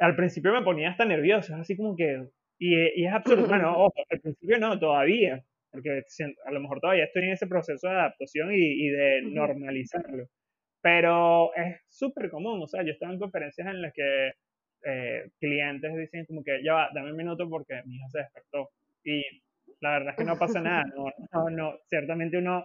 [0.00, 3.94] al principio me ponía hasta nervioso, así como que, y, y es absurdo, bueno, ojo,
[4.10, 6.02] al principio no, todavía, porque
[6.44, 10.26] a lo mejor todavía estoy en ese proceso de adaptación y, y de normalizarlo.
[10.82, 14.32] Pero es súper común, o sea, yo estaba en conferencias en las que
[14.84, 18.70] eh, clientes dicen como que, ya va, dame un minuto porque mi hija se despertó.
[19.04, 19.22] Y
[19.80, 22.64] la verdad es que no pasa nada, no, no, no, ciertamente uno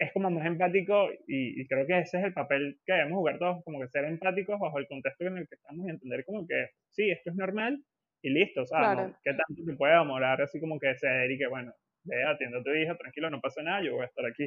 [0.00, 3.64] es como más empático y, creo que ese es el papel que debemos jugar todos,
[3.64, 6.70] como que ser empáticos bajo el contexto en el que estamos y entender como que
[6.90, 7.82] sí, esto es normal
[8.22, 11.46] y listo, o sea, ¿qué tanto te puede demorar así como que ceder y que
[11.46, 11.72] bueno,
[12.04, 14.44] ve, atiende a tu hija, tranquilo, no pasa nada, yo voy a estar aquí.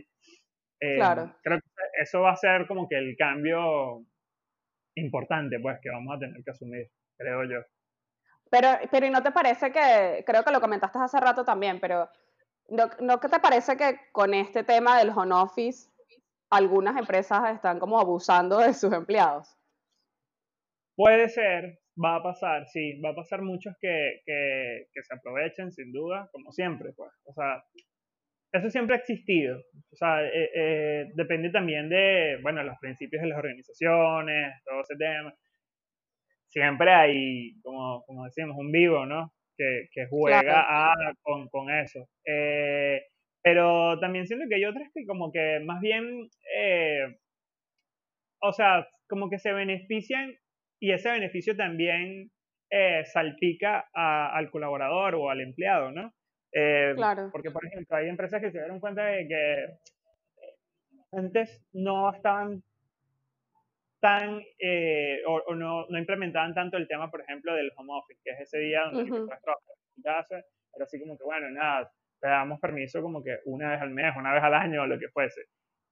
[0.79, 1.35] Eh, claro.
[1.43, 4.05] Creo que eso va a ser como que el cambio
[4.95, 6.87] importante pues que vamos a tener que asumir,
[7.17, 7.59] creo yo.
[8.49, 12.09] Pero, pero ¿y no te parece que, creo que lo comentaste hace rato también, pero
[12.69, 15.89] ¿No, ¿No te parece que con este tema del home office
[16.49, 19.55] algunas empresas están como abusando de sus empleados?
[20.95, 25.71] Puede ser, va a pasar, sí, va a pasar muchos que, que, que se aprovechen
[25.71, 27.11] sin duda, como siempre, pues.
[27.25, 27.63] O sea,
[28.51, 29.59] eso siempre ha existido.
[29.91, 34.95] O sea, eh, eh, depende también de, bueno, los principios de las organizaciones, todo ese
[34.97, 35.33] tema.
[36.47, 39.31] Siempre hay, como, como decimos, un vivo, ¿no?
[39.57, 42.07] Que, juega a, con, con, eso.
[42.25, 43.01] Eh,
[43.41, 47.17] pero también siento que hay otras que como que más bien, eh,
[48.41, 50.35] o sea, como que se benefician
[50.79, 52.31] y ese beneficio también
[52.69, 56.13] eh, salpica al colaborador o al empleado, ¿no?
[56.95, 57.29] claro.
[57.31, 59.65] Porque, por ejemplo, hay empresas que se dieron cuenta de que
[61.11, 62.63] antes no estaban
[64.07, 68.31] tan eh, o, no, no, implementaban tanto el tema, por ejemplo, del home office, que
[68.31, 71.91] es ese día donde puedes trabajar en casa, pero así como que, bueno, nada,
[72.21, 74.97] te damos permiso como que una vez al mes, una vez al año, o lo
[74.97, 75.41] que fuese.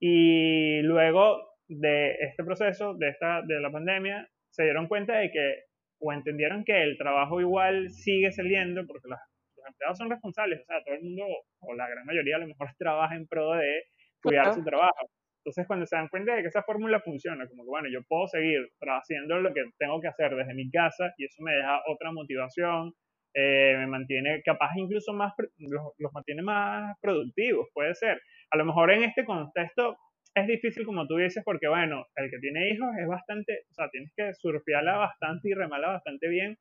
[0.00, 5.64] Y luego de este proceso, de, esta, de la pandemia, se dieron cuenta de que,
[6.00, 9.18] o entendieron que el trabajo igual sigue saliendo, porque los,
[9.58, 11.24] los empleados son responsables, o sea, todo el mundo,
[11.60, 13.84] o la gran mayoría a lo mejor trabaja en pro de
[14.22, 15.10] cuidar su trabajo.
[15.46, 18.26] Entonces, cuando se dan cuenta de que esa fórmula funciona, como que, bueno, yo puedo
[18.26, 22.10] seguir haciendo lo que tengo que hacer desde mi casa y eso me deja otra
[22.10, 22.92] motivación,
[23.32, 28.20] eh, me mantiene capaz incluso más, los, los, mantiene más productivos, puede ser.
[28.50, 29.96] A lo mejor en este contexto
[30.34, 33.88] es difícil, como tú dices, porque, bueno, el que tiene hijos es bastante, o sea,
[33.90, 36.56] tienes que surfearla bastante y remarla bastante bien,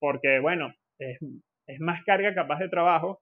[0.00, 1.18] porque, bueno, es,
[1.66, 3.20] es más carga capaz de trabajo.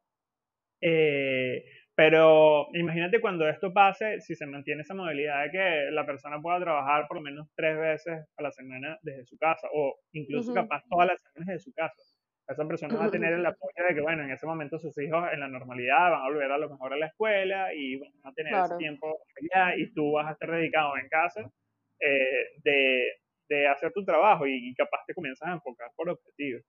[0.81, 1.65] Eh,
[2.01, 6.59] pero imagínate cuando esto pase, si se mantiene esa modalidad de que la persona pueda
[6.59, 10.83] trabajar por lo menos tres veces a la semana desde su casa o incluso capaz
[10.89, 12.03] todas las semanas desde su casa.
[12.49, 15.29] Esa persona va a tener el apoyo de que, bueno, en ese momento sus hijos
[15.31, 18.33] en la normalidad van a volver a lo mejor a la escuela y van a
[18.33, 21.53] tener ese tiempo allá y tú vas a estar dedicado en casa
[22.01, 23.13] eh, de,
[23.47, 26.63] de, hacer tu trabajo y, y capaz te comienzas a enfocar por objetivos.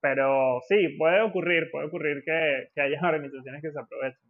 [0.00, 4.28] Pero sí, puede ocurrir, puede ocurrir que, que haya organizaciones que se aprovechen.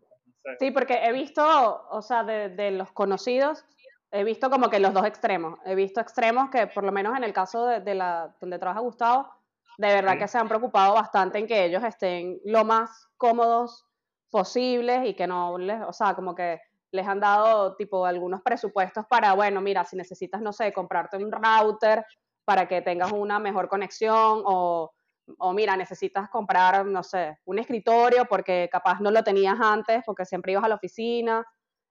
[0.58, 1.42] Sí, porque he visto,
[1.90, 3.66] o sea, de, de, los conocidos,
[4.10, 5.58] he visto como que los dos extremos.
[5.66, 8.80] He visto extremos que, por lo menos en el caso de, de la donde trabaja
[8.80, 9.28] Gustavo,
[9.76, 13.86] de verdad que se han preocupado bastante en que ellos estén lo más cómodos
[14.30, 19.04] posibles y que no les, o sea, como que les han dado tipo algunos presupuestos
[19.06, 22.04] para, bueno, mira, si necesitas, no sé, comprarte un router
[22.44, 24.92] para que tengas una mejor conexión o
[25.38, 30.24] o mira, necesitas comprar, no sé, un escritorio porque capaz no lo tenías antes porque
[30.24, 31.44] siempre ibas a la oficina.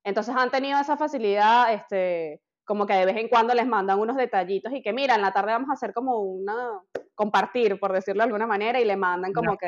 [0.03, 4.15] Entonces han tenido esa facilidad, este, como que de vez en cuando les mandan unos
[4.15, 6.81] detallitos y que mira, en la tarde vamos a hacer como una,
[7.13, 9.67] compartir, por decirlo de alguna manera, y le mandan como que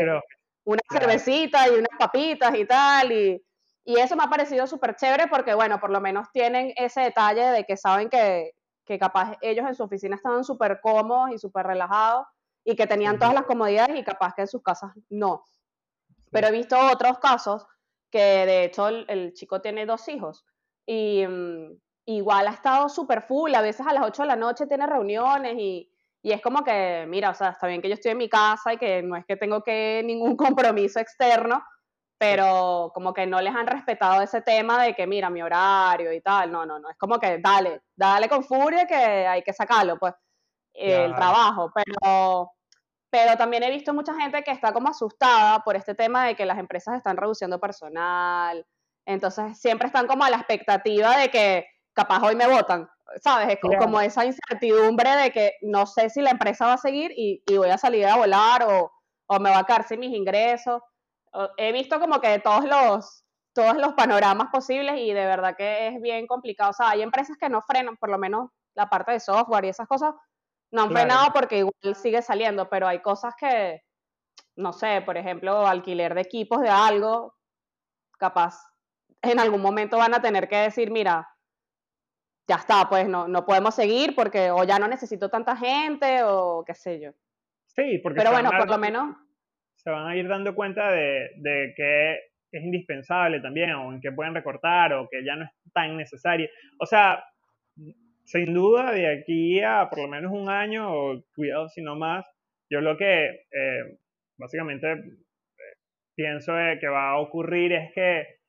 [0.64, 3.44] una cervecita y unas papitas y tal, y,
[3.86, 7.46] y eso me ha parecido súper chévere porque, bueno, por lo menos tienen ese detalle
[7.46, 8.52] de que saben que,
[8.86, 12.26] que capaz ellos en su oficina estaban súper cómodos y súper relajados
[12.64, 15.44] y que tenían todas las comodidades y capaz que en sus casas no.
[16.32, 17.66] Pero he visto otros casos
[18.12, 20.46] que de hecho el, chico tiene dos hijos
[20.86, 24.68] y mm, igual ha estado súper full, a veces a las 8 de la noche
[24.68, 25.92] tiene reuniones y,
[26.24, 28.74] y, es como que, mira, o sea, está bien que yo estoy en mi casa
[28.74, 31.64] y que no es que tengo que ningún compromiso externo,
[32.18, 36.22] pero como que no les han respetado ese tema de que, mira, mi horario y
[36.22, 39.98] tal, no, no, no, es como que dale, dale con furia que hay que sacarlo,
[39.98, 40.14] pues,
[40.74, 42.52] el trabajo, pero
[43.10, 46.46] pero también he visto mucha gente que está como asustada por este tema de que
[46.46, 48.66] las empresas están reduciendo personal.
[49.06, 52.88] Entonces siempre están como a la expectativa de que capaz hoy me votan,
[53.24, 53.50] ¿sabes?
[53.50, 57.42] Es como esa incertidumbre de que no sé si la empresa va a seguir y,
[57.58, 58.92] voy a salir a volar o,
[59.26, 60.82] o, me va a caer sin mis ingresos.
[61.58, 66.02] He visto como que todos los, todos los panoramas posibles y de verdad que es
[66.02, 66.70] bien complicado.
[66.70, 69.70] O sea, hay empresas que no frenan, por lo menos la parte de software y
[69.70, 70.14] esas cosas,
[70.72, 73.82] no han frenado porque igual sigue saliendo, pero hay cosas que,
[74.56, 77.36] no sé, por ejemplo, alquiler de equipos de algo,
[78.18, 78.56] capaz
[79.22, 81.28] en algún momento van a tener que decir, mira,
[82.48, 86.64] ya está, pues no, no podemos seguir porque o ya no necesito tanta gente o
[86.66, 87.12] qué sé yo.
[87.68, 88.18] Sí, porque...
[88.18, 89.16] Pero bueno, por lo menos...
[89.76, 92.14] Se van a ir dando cuenta de, de que
[92.52, 96.50] es indispensable también, o en qué pueden recortar, o que ya no es tan necesario.
[96.80, 97.24] O sea,
[98.30, 102.26] sin duda, de aquí a por lo menos un año, o cuidado si no más,
[102.70, 103.98] yo lo que eh,
[104.38, 105.74] básicamente eh,
[106.16, 108.40] pienso que va a ocurrir es que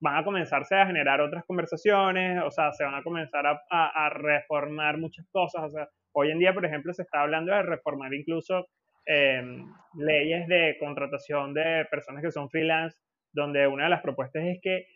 [0.00, 4.96] van a comenzarse a generar otras conversaciones, o sea, se van a comenzar a, reformar
[4.98, 5.64] muchas cosas.
[5.64, 8.68] O sea, hoy en día, por ejemplo, se está hablando de reformar incluso
[9.06, 9.66] em,
[9.98, 12.96] leyes de contratación de personas que son freelance,
[13.32, 14.86] donde una de las propuestas es que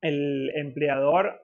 [0.00, 1.40] el empleador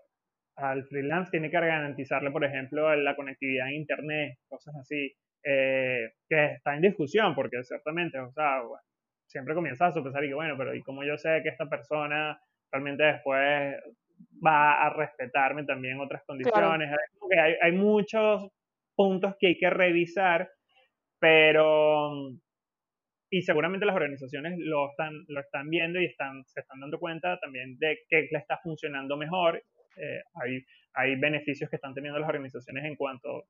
[0.59, 6.45] al freelance tiene que garantizarle, por ejemplo, la conectividad en Internet, cosas así, eh, que
[6.55, 8.61] está en discusión, porque ciertamente, o sea,
[9.27, 12.41] siempre comienzas a sopesar y que, bueno, pero ¿y cómo yo sé que esta persona
[12.73, 13.77] realmente después
[14.45, 16.91] va a respetarme también otras condiciones?
[17.39, 18.51] Hay, hay, muchos
[18.97, 20.51] puntos que hay que revisar,
[21.21, 22.33] pero
[23.31, 27.39] y seguramente las organizaciones lo están, lo están viendo y están, se están dando cuenta
[27.39, 29.63] también de que le está funcionando mejor
[30.01, 33.45] eh, hay, hay beneficios que están teniendo las organizaciones en cuanto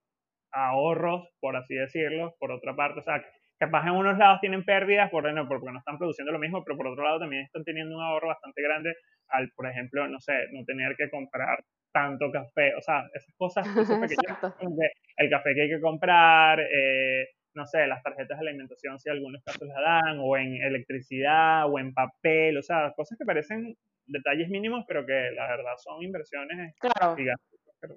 [0.52, 3.22] a ahorros, por así decirlo, por otra parte, o sea,
[3.58, 6.76] capaz en unos lados tienen pérdidas por, no, porque no están produciendo lo mismo, pero
[6.76, 8.94] por otro lado también están teniendo un ahorro bastante grande
[9.28, 13.66] al, por ejemplo, no sé, no tener que comprar tanto café, o sea, esas cosas,
[15.16, 19.42] el café que hay que comprar, eh, no sé, las tarjetas de alimentación si algunos
[19.42, 23.74] casos las dan, o en electricidad, o en papel, o sea, cosas que parecen
[24.09, 27.16] detalles mínimos, pero que la verdad son inversiones claro.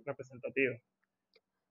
[0.06, 0.82] representativas.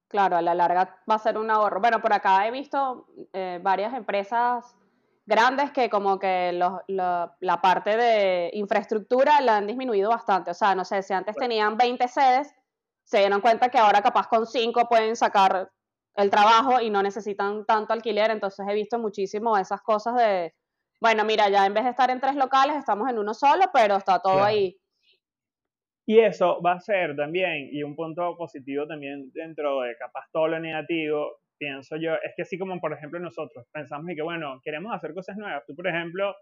[0.08, 1.80] Claro, a la larga va a ser un ahorro.
[1.80, 4.76] Bueno, por acá he visto eh, varias empresas
[5.24, 10.50] grandes que como que la parte de infraestructura la han disminuido bastante.
[10.50, 12.52] O sea, no sé, si antes tenían 20 sedes,
[13.04, 15.70] se dieron cuenta que ahora capaz con 5 pueden sacar
[16.16, 18.32] el trabajo y no necesitan tanto alquiler.
[18.32, 20.52] Entonces he visto muchísimo esas cosas de,
[21.00, 23.96] bueno, mira, ya en vez de estar en tres locales, estamos en uno solo, pero
[23.96, 24.76] está todo ahí.
[26.06, 30.48] Y eso va a ser también, y un punto positivo también dentro de capaz todo
[30.48, 34.60] lo negativo, pienso yo, es que así como por ejemplo nosotros pensamos y que bueno,
[34.64, 35.62] queremos hacer cosas nuevas.
[35.66, 36.34] Tú, por ejemplo,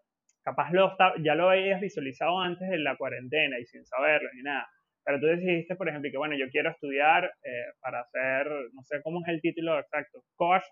[0.42, 4.66] capaz lo, ya lo habías visualizado antes de la cuarentena y sin saberlo ni nada.
[5.04, 9.02] Pero tú decidiste, por ejemplo, que bueno, yo quiero estudiar eh, para hacer, no sé
[9.02, 10.64] cómo es el título exacto, coach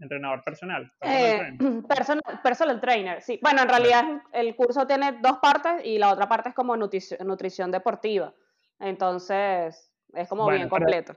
[0.00, 0.90] entrenador personal.
[0.98, 1.82] Personal, eh,
[2.42, 3.38] personal, trainer, sí.
[3.42, 7.70] Bueno, en realidad el curso tiene dos partes y la otra parte es como nutrición,
[7.70, 8.34] deportiva.
[8.78, 11.16] Entonces, es como bien completo.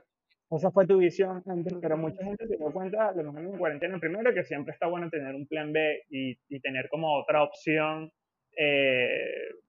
[0.50, 1.42] Esa fue tu visión
[1.80, 5.10] pero mucha gente se dio cuenta, lo mejor en cuarentena, primero que siempre está bueno
[5.10, 8.12] tener un plan B y, y tener como otra opción
[8.56, 9.18] eh,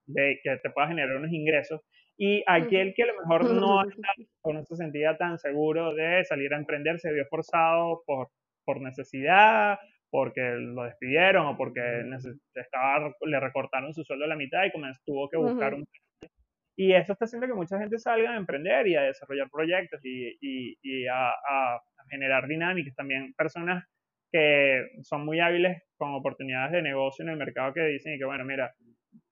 [0.07, 1.81] de que te pueda generar unos ingresos.
[2.17, 4.09] Y aquel que a lo mejor no está,
[4.41, 8.29] o no se sentía tan seguro de salir a emprender, se vio forzado por,
[8.65, 9.77] por necesidad,
[10.09, 11.81] porque lo despidieron o porque
[12.53, 15.85] estaba, le recortaron su sueldo a la mitad y comenzó, tuvo que buscar un...
[16.77, 20.37] Y eso está haciendo que mucha gente salga a emprender y a desarrollar proyectos y,
[20.41, 22.93] y, y a, a, generar dinámicas.
[22.95, 23.85] También personas
[24.31, 28.43] que son muy hábiles con oportunidades de negocio en el mercado que dicen que, bueno,
[28.43, 28.73] mira,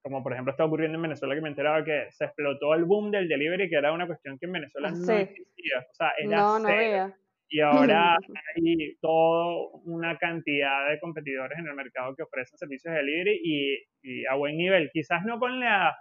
[0.01, 3.11] como por ejemplo está ocurriendo en Venezuela que me enteraba que se explotó el boom
[3.11, 5.79] del delivery, que era una cuestión que en Venezuela no existía.
[5.79, 7.13] O sea, era no, no
[7.49, 8.17] y ahora
[8.55, 13.77] hay toda una cantidad de competidores en el mercado que ofrecen servicios de delivery y,
[14.01, 14.89] y a buen nivel.
[14.91, 15.95] Quizás no con la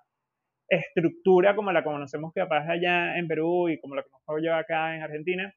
[0.69, 4.97] estructura como la conocemos que pasa allá en Perú y como la conozco yo acá
[4.97, 5.53] en Argentina,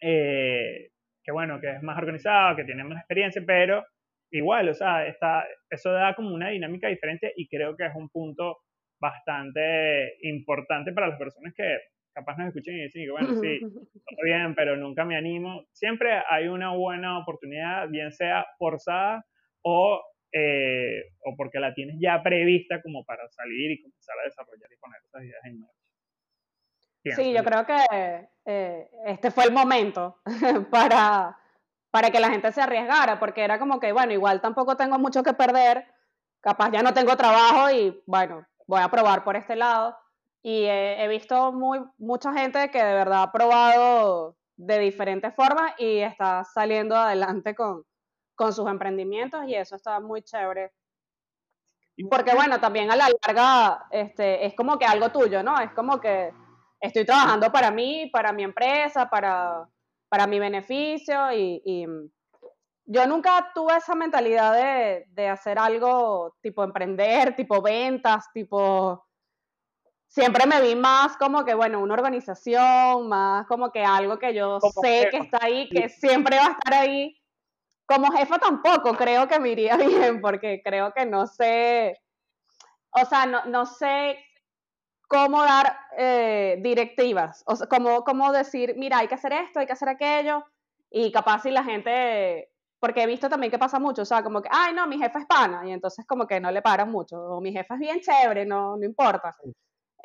[0.00, 0.90] eh,
[1.24, 3.84] que bueno, que es más organizado, que tiene más experiencia, pero
[4.30, 8.08] igual, o sea, está, eso da como una dinámica diferente y creo que es un
[8.08, 8.58] punto
[9.00, 11.78] bastante importante para las personas que
[12.16, 13.60] capaz nos escuchen y dicen que bueno, sí,
[14.08, 15.66] todo bien, pero nunca me animo.
[15.72, 19.24] Siempre hay una buena oportunidad, bien sea forzada
[19.62, 20.02] o,
[20.32, 24.76] eh, o porque la tienes ya prevista como para salir y comenzar a desarrollar y
[24.78, 25.76] poner esas ideas en marcha.
[27.14, 30.20] Sí, yo creo que eh, este fue el momento
[30.70, 31.38] para,
[31.90, 35.22] para que la gente se arriesgara, porque era como que, bueno, igual tampoco tengo mucho
[35.22, 35.84] que perder,
[36.40, 39.96] capaz ya no tengo trabajo y bueno, voy a probar por este lado.
[40.48, 45.98] Y he visto muy, mucha gente que de verdad ha probado de diferentes formas y
[45.98, 47.82] está saliendo adelante con,
[48.36, 50.70] con sus emprendimientos y eso está muy chévere.
[52.08, 55.58] Porque bueno, también a la larga este, es como que algo tuyo, ¿no?
[55.58, 56.32] Es como que
[56.80, 59.68] estoy trabajando para mí, para mi empresa, para,
[60.08, 61.84] para mi beneficio y,
[62.88, 69.05] yo nunca tuve esa mentalidad de, de, hacer algo tipo emprender, tipo ventas, tipo...
[70.16, 74.58] Siempre me vi más como que, bueno, una organización, más como que algo que yo
[74.80, 77.20] sé que está ahí, que siempre va a estar ahí.
[77.84, 79.76] Como jefa tampoco creo que me iría
[80.16, 82.00] bien, porque creo que no sé,
[82.92, 84.16] o sea, no, no sé
[85.06, 89.66] cómo dar eh, directivas, o sea, cómo, cómo decir, mira, hay que hacer esto, hay
[89.66, 90.46] que hacer aquello,
[90.90, 92.50] y capaz si la gente,
[92.80, 95.18] porque he visto también que pasa mucho, o sea, como que, ay, no, mi jefa
[95.18, 98.00] es pana, y entonces como que no le paran mucho, o mi jefa es bien
[98.00, 99.36] chévere, no, no importa.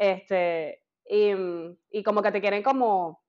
[0.02, 1.32] Este, y,
[1.92, 3.22] y como que te quieren como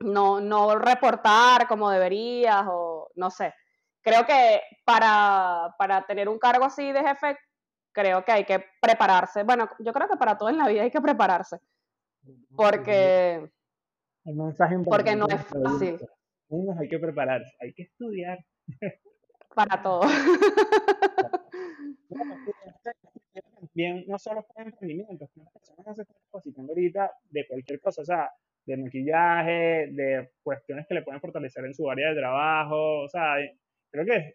[0.00, 3.54] no, no reportar como deberías, o no sé.
[4.02, 7.38] Creo que para, para tener un cargo así de jefe,
[7.90, 9.44] creo que hay que prepararse.
[9.44, 11.56] Bueno, yo creo que para todo en la vida hay que prepararse.
[12.54, 13.50] Porque,
[14.84, 15.98] porque no es fácil.
[16.78, 18.38] hay que prepararse, hay que estudiar.
[19.54, 20.02] Para todo.
[24.06, 28.30] No solo para emprendimientos, las personas se están capacitando ahorita de cualquier cosa, o sea,
[28.66, 33.36] de maquillaje, de cuestiones que le pueden fortalecer en su área de trabajo, o sea,
[33.90, 34.34] creo que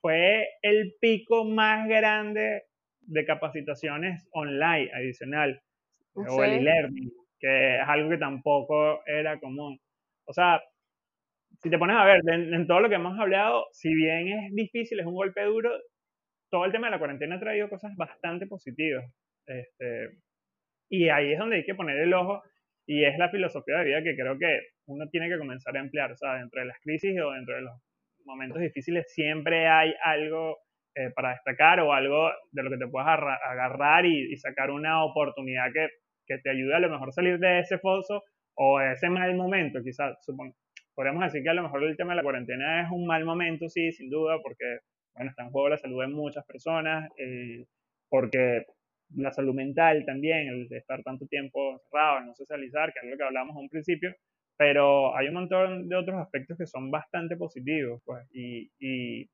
[0.00, 2.64] fue el pico más grande
[3.00, 5.60] de capacitaciones online adicional,
[6.14, 9.78] o el e-learning, que es algo que tampoco era común.
[10.26, 10.60] O sea,
[11.62, 15.00] si te pones a ver, en, todo lo que hemos hablado, si bien es difícil,
[15.00, 15.70] es un golpe duro,
[16.50, 19.04] todo el tema de la cuarentena ha traído cosas bastante positivas.
[19.46, 20.10] Este,
[20.88, 22.42] y ahí es donde hay que poner el ojo
[22.86, 26.12] y es la filosofía de vida que creo que uno tiene que comenzar a emplear.
[26.12, 27.74] O sea, dentro de las crisis o dentro de los
[28.24, 30.58] momentos difíciles siempre hay algo
[30.94, 35.72] eh, para destacar o algo de lo que te puedas agarrar y, sacar una oportunidad
[35.72, 35.88] que,
[36.26, 38.22] que, te ayude a lo mejor salir de ese foso
[38.54, 40.54] o ese mal momento, quizás, supongo.
[40.94, 43.68] Podríamos decir que a lo mejor el tema de la cuarentena es un mal momento,
[43.68, 44.78] sí, sin duda, porque,
[45.16, 47.66] bueno, está en juego la salud de muchas personas, eh,
[48.08, 48.66] porque
[49.14, 53.16] la salud mental también, el de estar tanto tiempo encerrado, no socializar, que es lo
[53.16, 54.14] que hablábamos a un principio,
[54.56, 59.28] pero hay un montón de otros aspectos que son bastante positivos, pues, y, y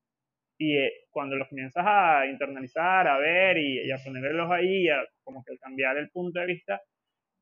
[0.57, 5.43] y eh, cuando los comienzas a internalizar, a ver y, a ponerlos ahí, a como
[5.43, 6.81] que cambiar el punto de vista,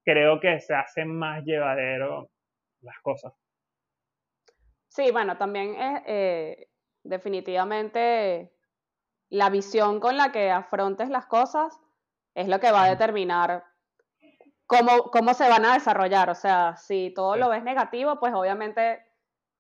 [0.04, 2.32] creo que se hace más llevadero
[2.82, 3.34] las cosas.
[4.88, 6.68] Sí, bueno, también es eh,
[7.04, 8.54] definitivamente
[9.30, 11.80] la visión con la que afrontes las cosas
[12.36, 13.64] es lo que va a determinar
[14.68, 16.30] cómo, cómo se van a desarrollar.
[16.30, 19.04] O sea, si todo lo ves negativo, pues obviamente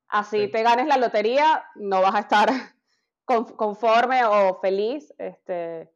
[0.07, 2.49] así te ganes la lotería, no vas a estar
[3.25, 5.13] conforme o feliz.
[5.17, 5.91] Este,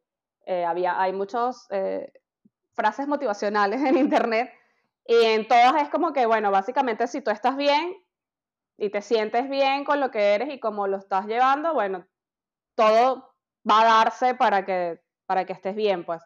[0.46, 2.12] eh, había, hay muchas eh,
[2.72, 4.52] frases motivacionales en internet
[5.06, 7.96] y en todas es como que, bueno, básicamente si tú estás bien
[8.78, 12.06] y te sientes bien con lo que eres y cómo lo estás llevando, bueno,
[12.74, 13.34] todo
[13.68, 16.22] va a darse para que, para que estés bien, pues.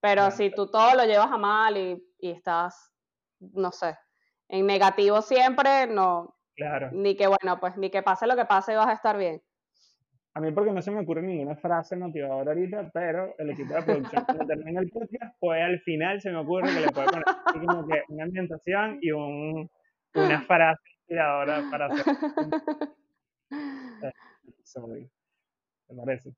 [0.00, 2.92] Pero si tú todo lo llevas a mal y, y, estás,
[3.40, 3.96] no sé,
[4.48, 6.36] en negativo siempre, no.
[6.54, 6.90] Claro.
[6.92, 9.42] Ni que, bueno, pues ni que pase lo que pase, vas a estar bien.
[10.34, 13.82] A mí porque no se me ocurre ninguna frase motivadora ahorita, pero el equipo de
[13.82, 17.24] producción cuando termina el podcast, pues al final se me ocurre que le puedo poner
[17.66, 19.70] como que una ambientación y un,
[20.14, 22.04] una frase inspiradora para hacer.
[25.88, 26.30] ¿Te parece?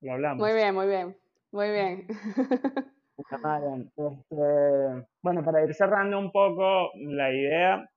[0.00, 0.38] Lo hablamos.
[0.38, 1.16] Muy bien, muy bien,
[1.52, 2.06] muy bien.
[3.16, 7.88] Este, bueno, para ir cerrando un poco la idea,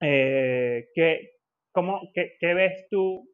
[0.00, 1.32] eh, ¿qué,
[1.70, 3.28] ¿cómo, qué, qué, ves tú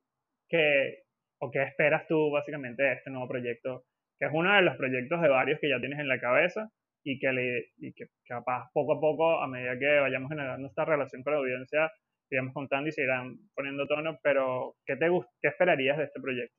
[0.49, 1.05] que,
[1.41, 3.85] o qué esperas tú básicamente de este nuevo proyecto?
[4.19, 6.69] Que es uno de los proyectos de varios que ya tienes en la cabeza
[7.05, 10.85] y que, le, y que capaz poco a poco, a medida que vayamos generando esta
[10.85, 11.93] relación con la audiencia,
[12.29, 15.07] sigamos contando y se irán poniendo tono, pero ¿qué, te,
[15.41, 16.57] qué esperarías de este proyecto?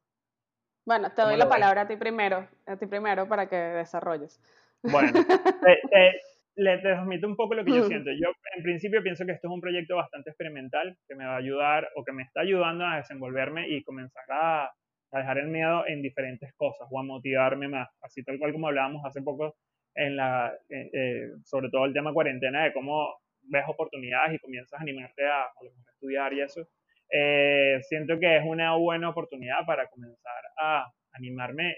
[0.86, 4.39] Bueno, te doy la palabra a ti primero, a ti primero para que desarrolles.
[4.84, 5.12] Bueno,
[5.91, 6.22] te,
[6.58, 8.12] le transmito un poco lo que yo siento.
[8.12, 11.38] Yo en principio pienso que esto es un proyecto bastante experimental que me va a
[11.38, 15.88] ayudar o que me está ayudando a desenvolverme y comenzar a, a dejar el miedo
[15.88, 17.89] en diferentes cosas o a motivarme más.
[18.02, 19.56] Así tal cual como hablábamos hace poco
[19.96, 24.80] en la, eh, eh, sobre todo el tema cuarentena, de cómo ves oportunidades y comienzas
[24.80, 26.68] a animarte a, a estudiar y eso.
[27.12, 31.78] Eh, siento que es una buena oportunidad para comenzar a animarme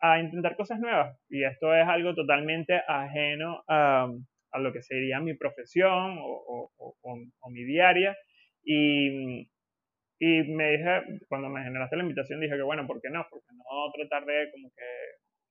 [0.00, 1.16] a intentar cosas nuevas.
[1.28, 4.08] Y esto es algo totalmente ajeno a,
[4.52, 8.16] a lo que sería mi profesión o, o, o, mi diaria.
[8.62, 9.48] Y,
[10.20, 13.26] y, me dije, cuando me generaste la invitación, dije que bueno, ¿por qué no?
[13.30, 14.84] Porque no tratar de como que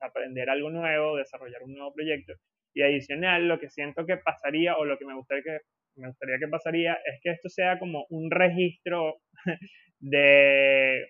[0.01, 2.33] aprender algo nuevo, desarrollar un nuevo proyecto.
[2.73, 5.59] Y adicional, lo que siento que pasaría o lo que me gustaría que,
[5.95, 9.15] me gustaría que pasaría es que esto sea como un registro
[9.99, 11.07] de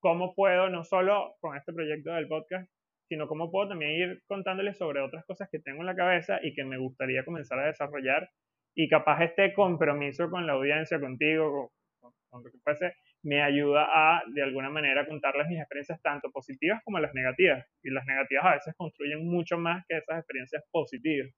[0.00, 2.70] cómo puedo, no solo con este proyecto del podcast,
[3.08, 6.54] sino cómo puedo también ir contándoles sobre otras cosas que tengo en la cabeza y
[6.54, 8.30] que me gustaría comenzar a desarrollar
[8.74, 12.12] y capaz este compromiso con la audiencia, contigo, con,
[12.44, 16.98] lo que fuese, me ayuda a, de alguna manera, contarles mis experiencias tanto positivas como
[16.98, 17.66] las negativas.
[17.82, 21.30] Y las negativas a veces construyen mucho más que esas experiencias positivas.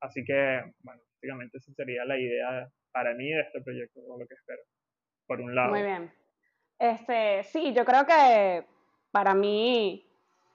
[0.00, 4.26] Así que, bueno, básicamente esa sería la idea para mí de este proyecto, o lo
[4.26, 4.62] que espero,
[5.26, 5.70] por un lado.
[5.70, 6.12] Muy bien.
[6.78, 8.64] Este, sí, yo creo que
[9.10, 10.06] para mí,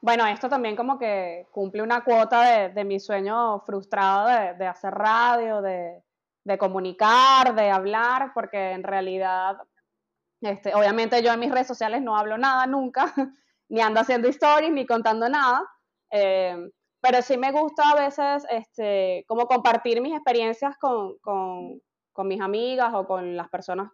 [0.01, 4.67] bueno, esto también como que cumple una cuota de, de mi sueño frustrado de, de
[4.67, 6.03] hacer radio, de,
[6.43, 9.57] de comunicar, de hablar, porque en realidad
[10.41, 13.13] este, obviamente yo en mis redes sociales no hablo nada nunca,
[13.69, 15.63] ni ando haciendo stories, ni contando nada,
[16.11, 16.57] eh,
[17.01, 21.81] pero sí me gusta a veces este, como compartir mis experiencias con, con,
[22.11, 23.89] con, mis amigas o con las personas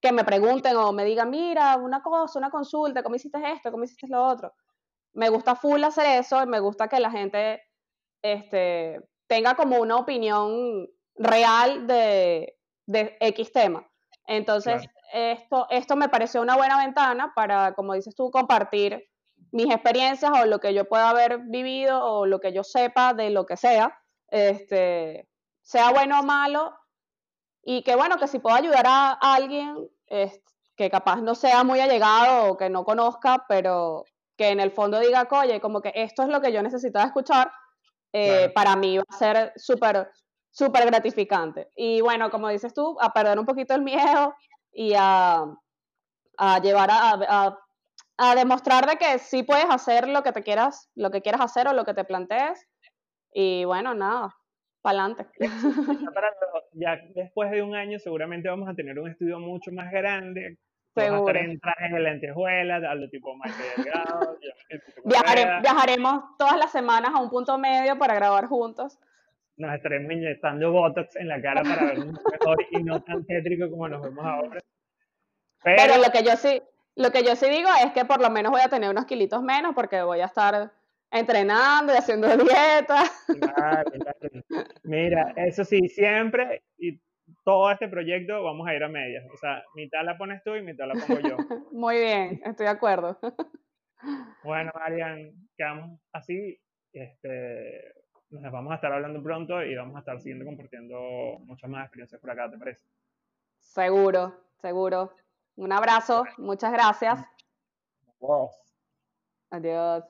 [0.00, 3.70] que me pregunten o me digan, mira, una cosa, una consulta, ¿cómo hiciste esto?
[3.70, 4.52] ¿Cómo hiciste lo otro?
[5.14, 7.62] Me gusta full hacer eso y me gusta que la gente
[8.22, 13.88] este, tenga como una opinión real de, de X tema.
[14.26, 14.82] Entonces,
[15.12, 19.08] esto, esto me pareció una buena ventana para, como dices tú, compartir
[19.50, 23.30] mis experiencias o lo que yo pueda haber vivido o lo que yo sepa de
[23.30, 23.98] lo que sea,
[24.28, 25.28] este,
[25.60, 26.74] sea bueno o malo,
[27.62, 29.76] y que bueno, que si puedo ayudar a alguien
[30.76, 34.04] que capaz no sea muy allegado o que no conozca, pero
[34.36, 37.52] que en el fondo diga, oye, como que esto es lo que yo necesitaba escuchar,
[38.12, 40.10] eh, para mí va a ser súper,
[40.50, 41.70] súper gratificante.
[41.76, 44.34] Y bueno, como dices tú, a perder un poquito el miedo,
[44.72, 45.44] y a,
[46.38, 47.58] a llevar a, a,
[48.16, 51.68] a, demostrar de que sí puedes hacer lo que te quieras, lo que quieras hacer
[51.68, 52.66] o lo que te plantees.
[53.32, 54.34] Y bueno, nada,
[54.82, 55.26] para adelante.
[56.72, 60.58] Ya después de un año seguramente vamos a tener un estudio mucho más grande.
[60.94, 61.24] Seguro.
[61.24, 64.38] Vamos a en trajes de lentejuelas, algo tipo más Delgado.
[65.62, 68.98] viajaremos todas las semanas a un punto medio para grabar juntos
[69.56, 73.88] nos estaremos inyectando Botox en la cara para vernos mejor y no tan tétrico como
[73.88, 74.60] nos vemos ahora.
[75.62, 76.62] Pero, lo que yo sí,
[76.96, 79.42] lo que yo sí digo es que por lo menos voy a tener unos kilitos
[79.42, 80.72] menos porque voy a estar
[81.10, 83.04] entrenando y haciendo dieta.
[84.82, 87.00] Mira, eso sí, siempre y
[87.44, 89.24] todo este proyecto vamos a ir a medias.
[89.32, 91.36] O sea, mitad la pones tú y mitad la pongo yo.
[91.72, 93.18] Muy bien, estoy de acuerdo.
[94.42, 96.58] Bueno, Marian, quedamos así.
[96.92, 98.01] Este,
[98.40, 100.98] nos vamos a estar hablando pronto y vamos a estar siguiendo compartiendo
[101.40, 102.84] muchas más experiencias por acá, ¿te parece?
[103.58, 105.14] Seguro, seguro.
[105.56, 107.24] Un abrazo, muchas gracias.
[108.20, 108.50] Adiós.
[109.50, 110.04] Adiós.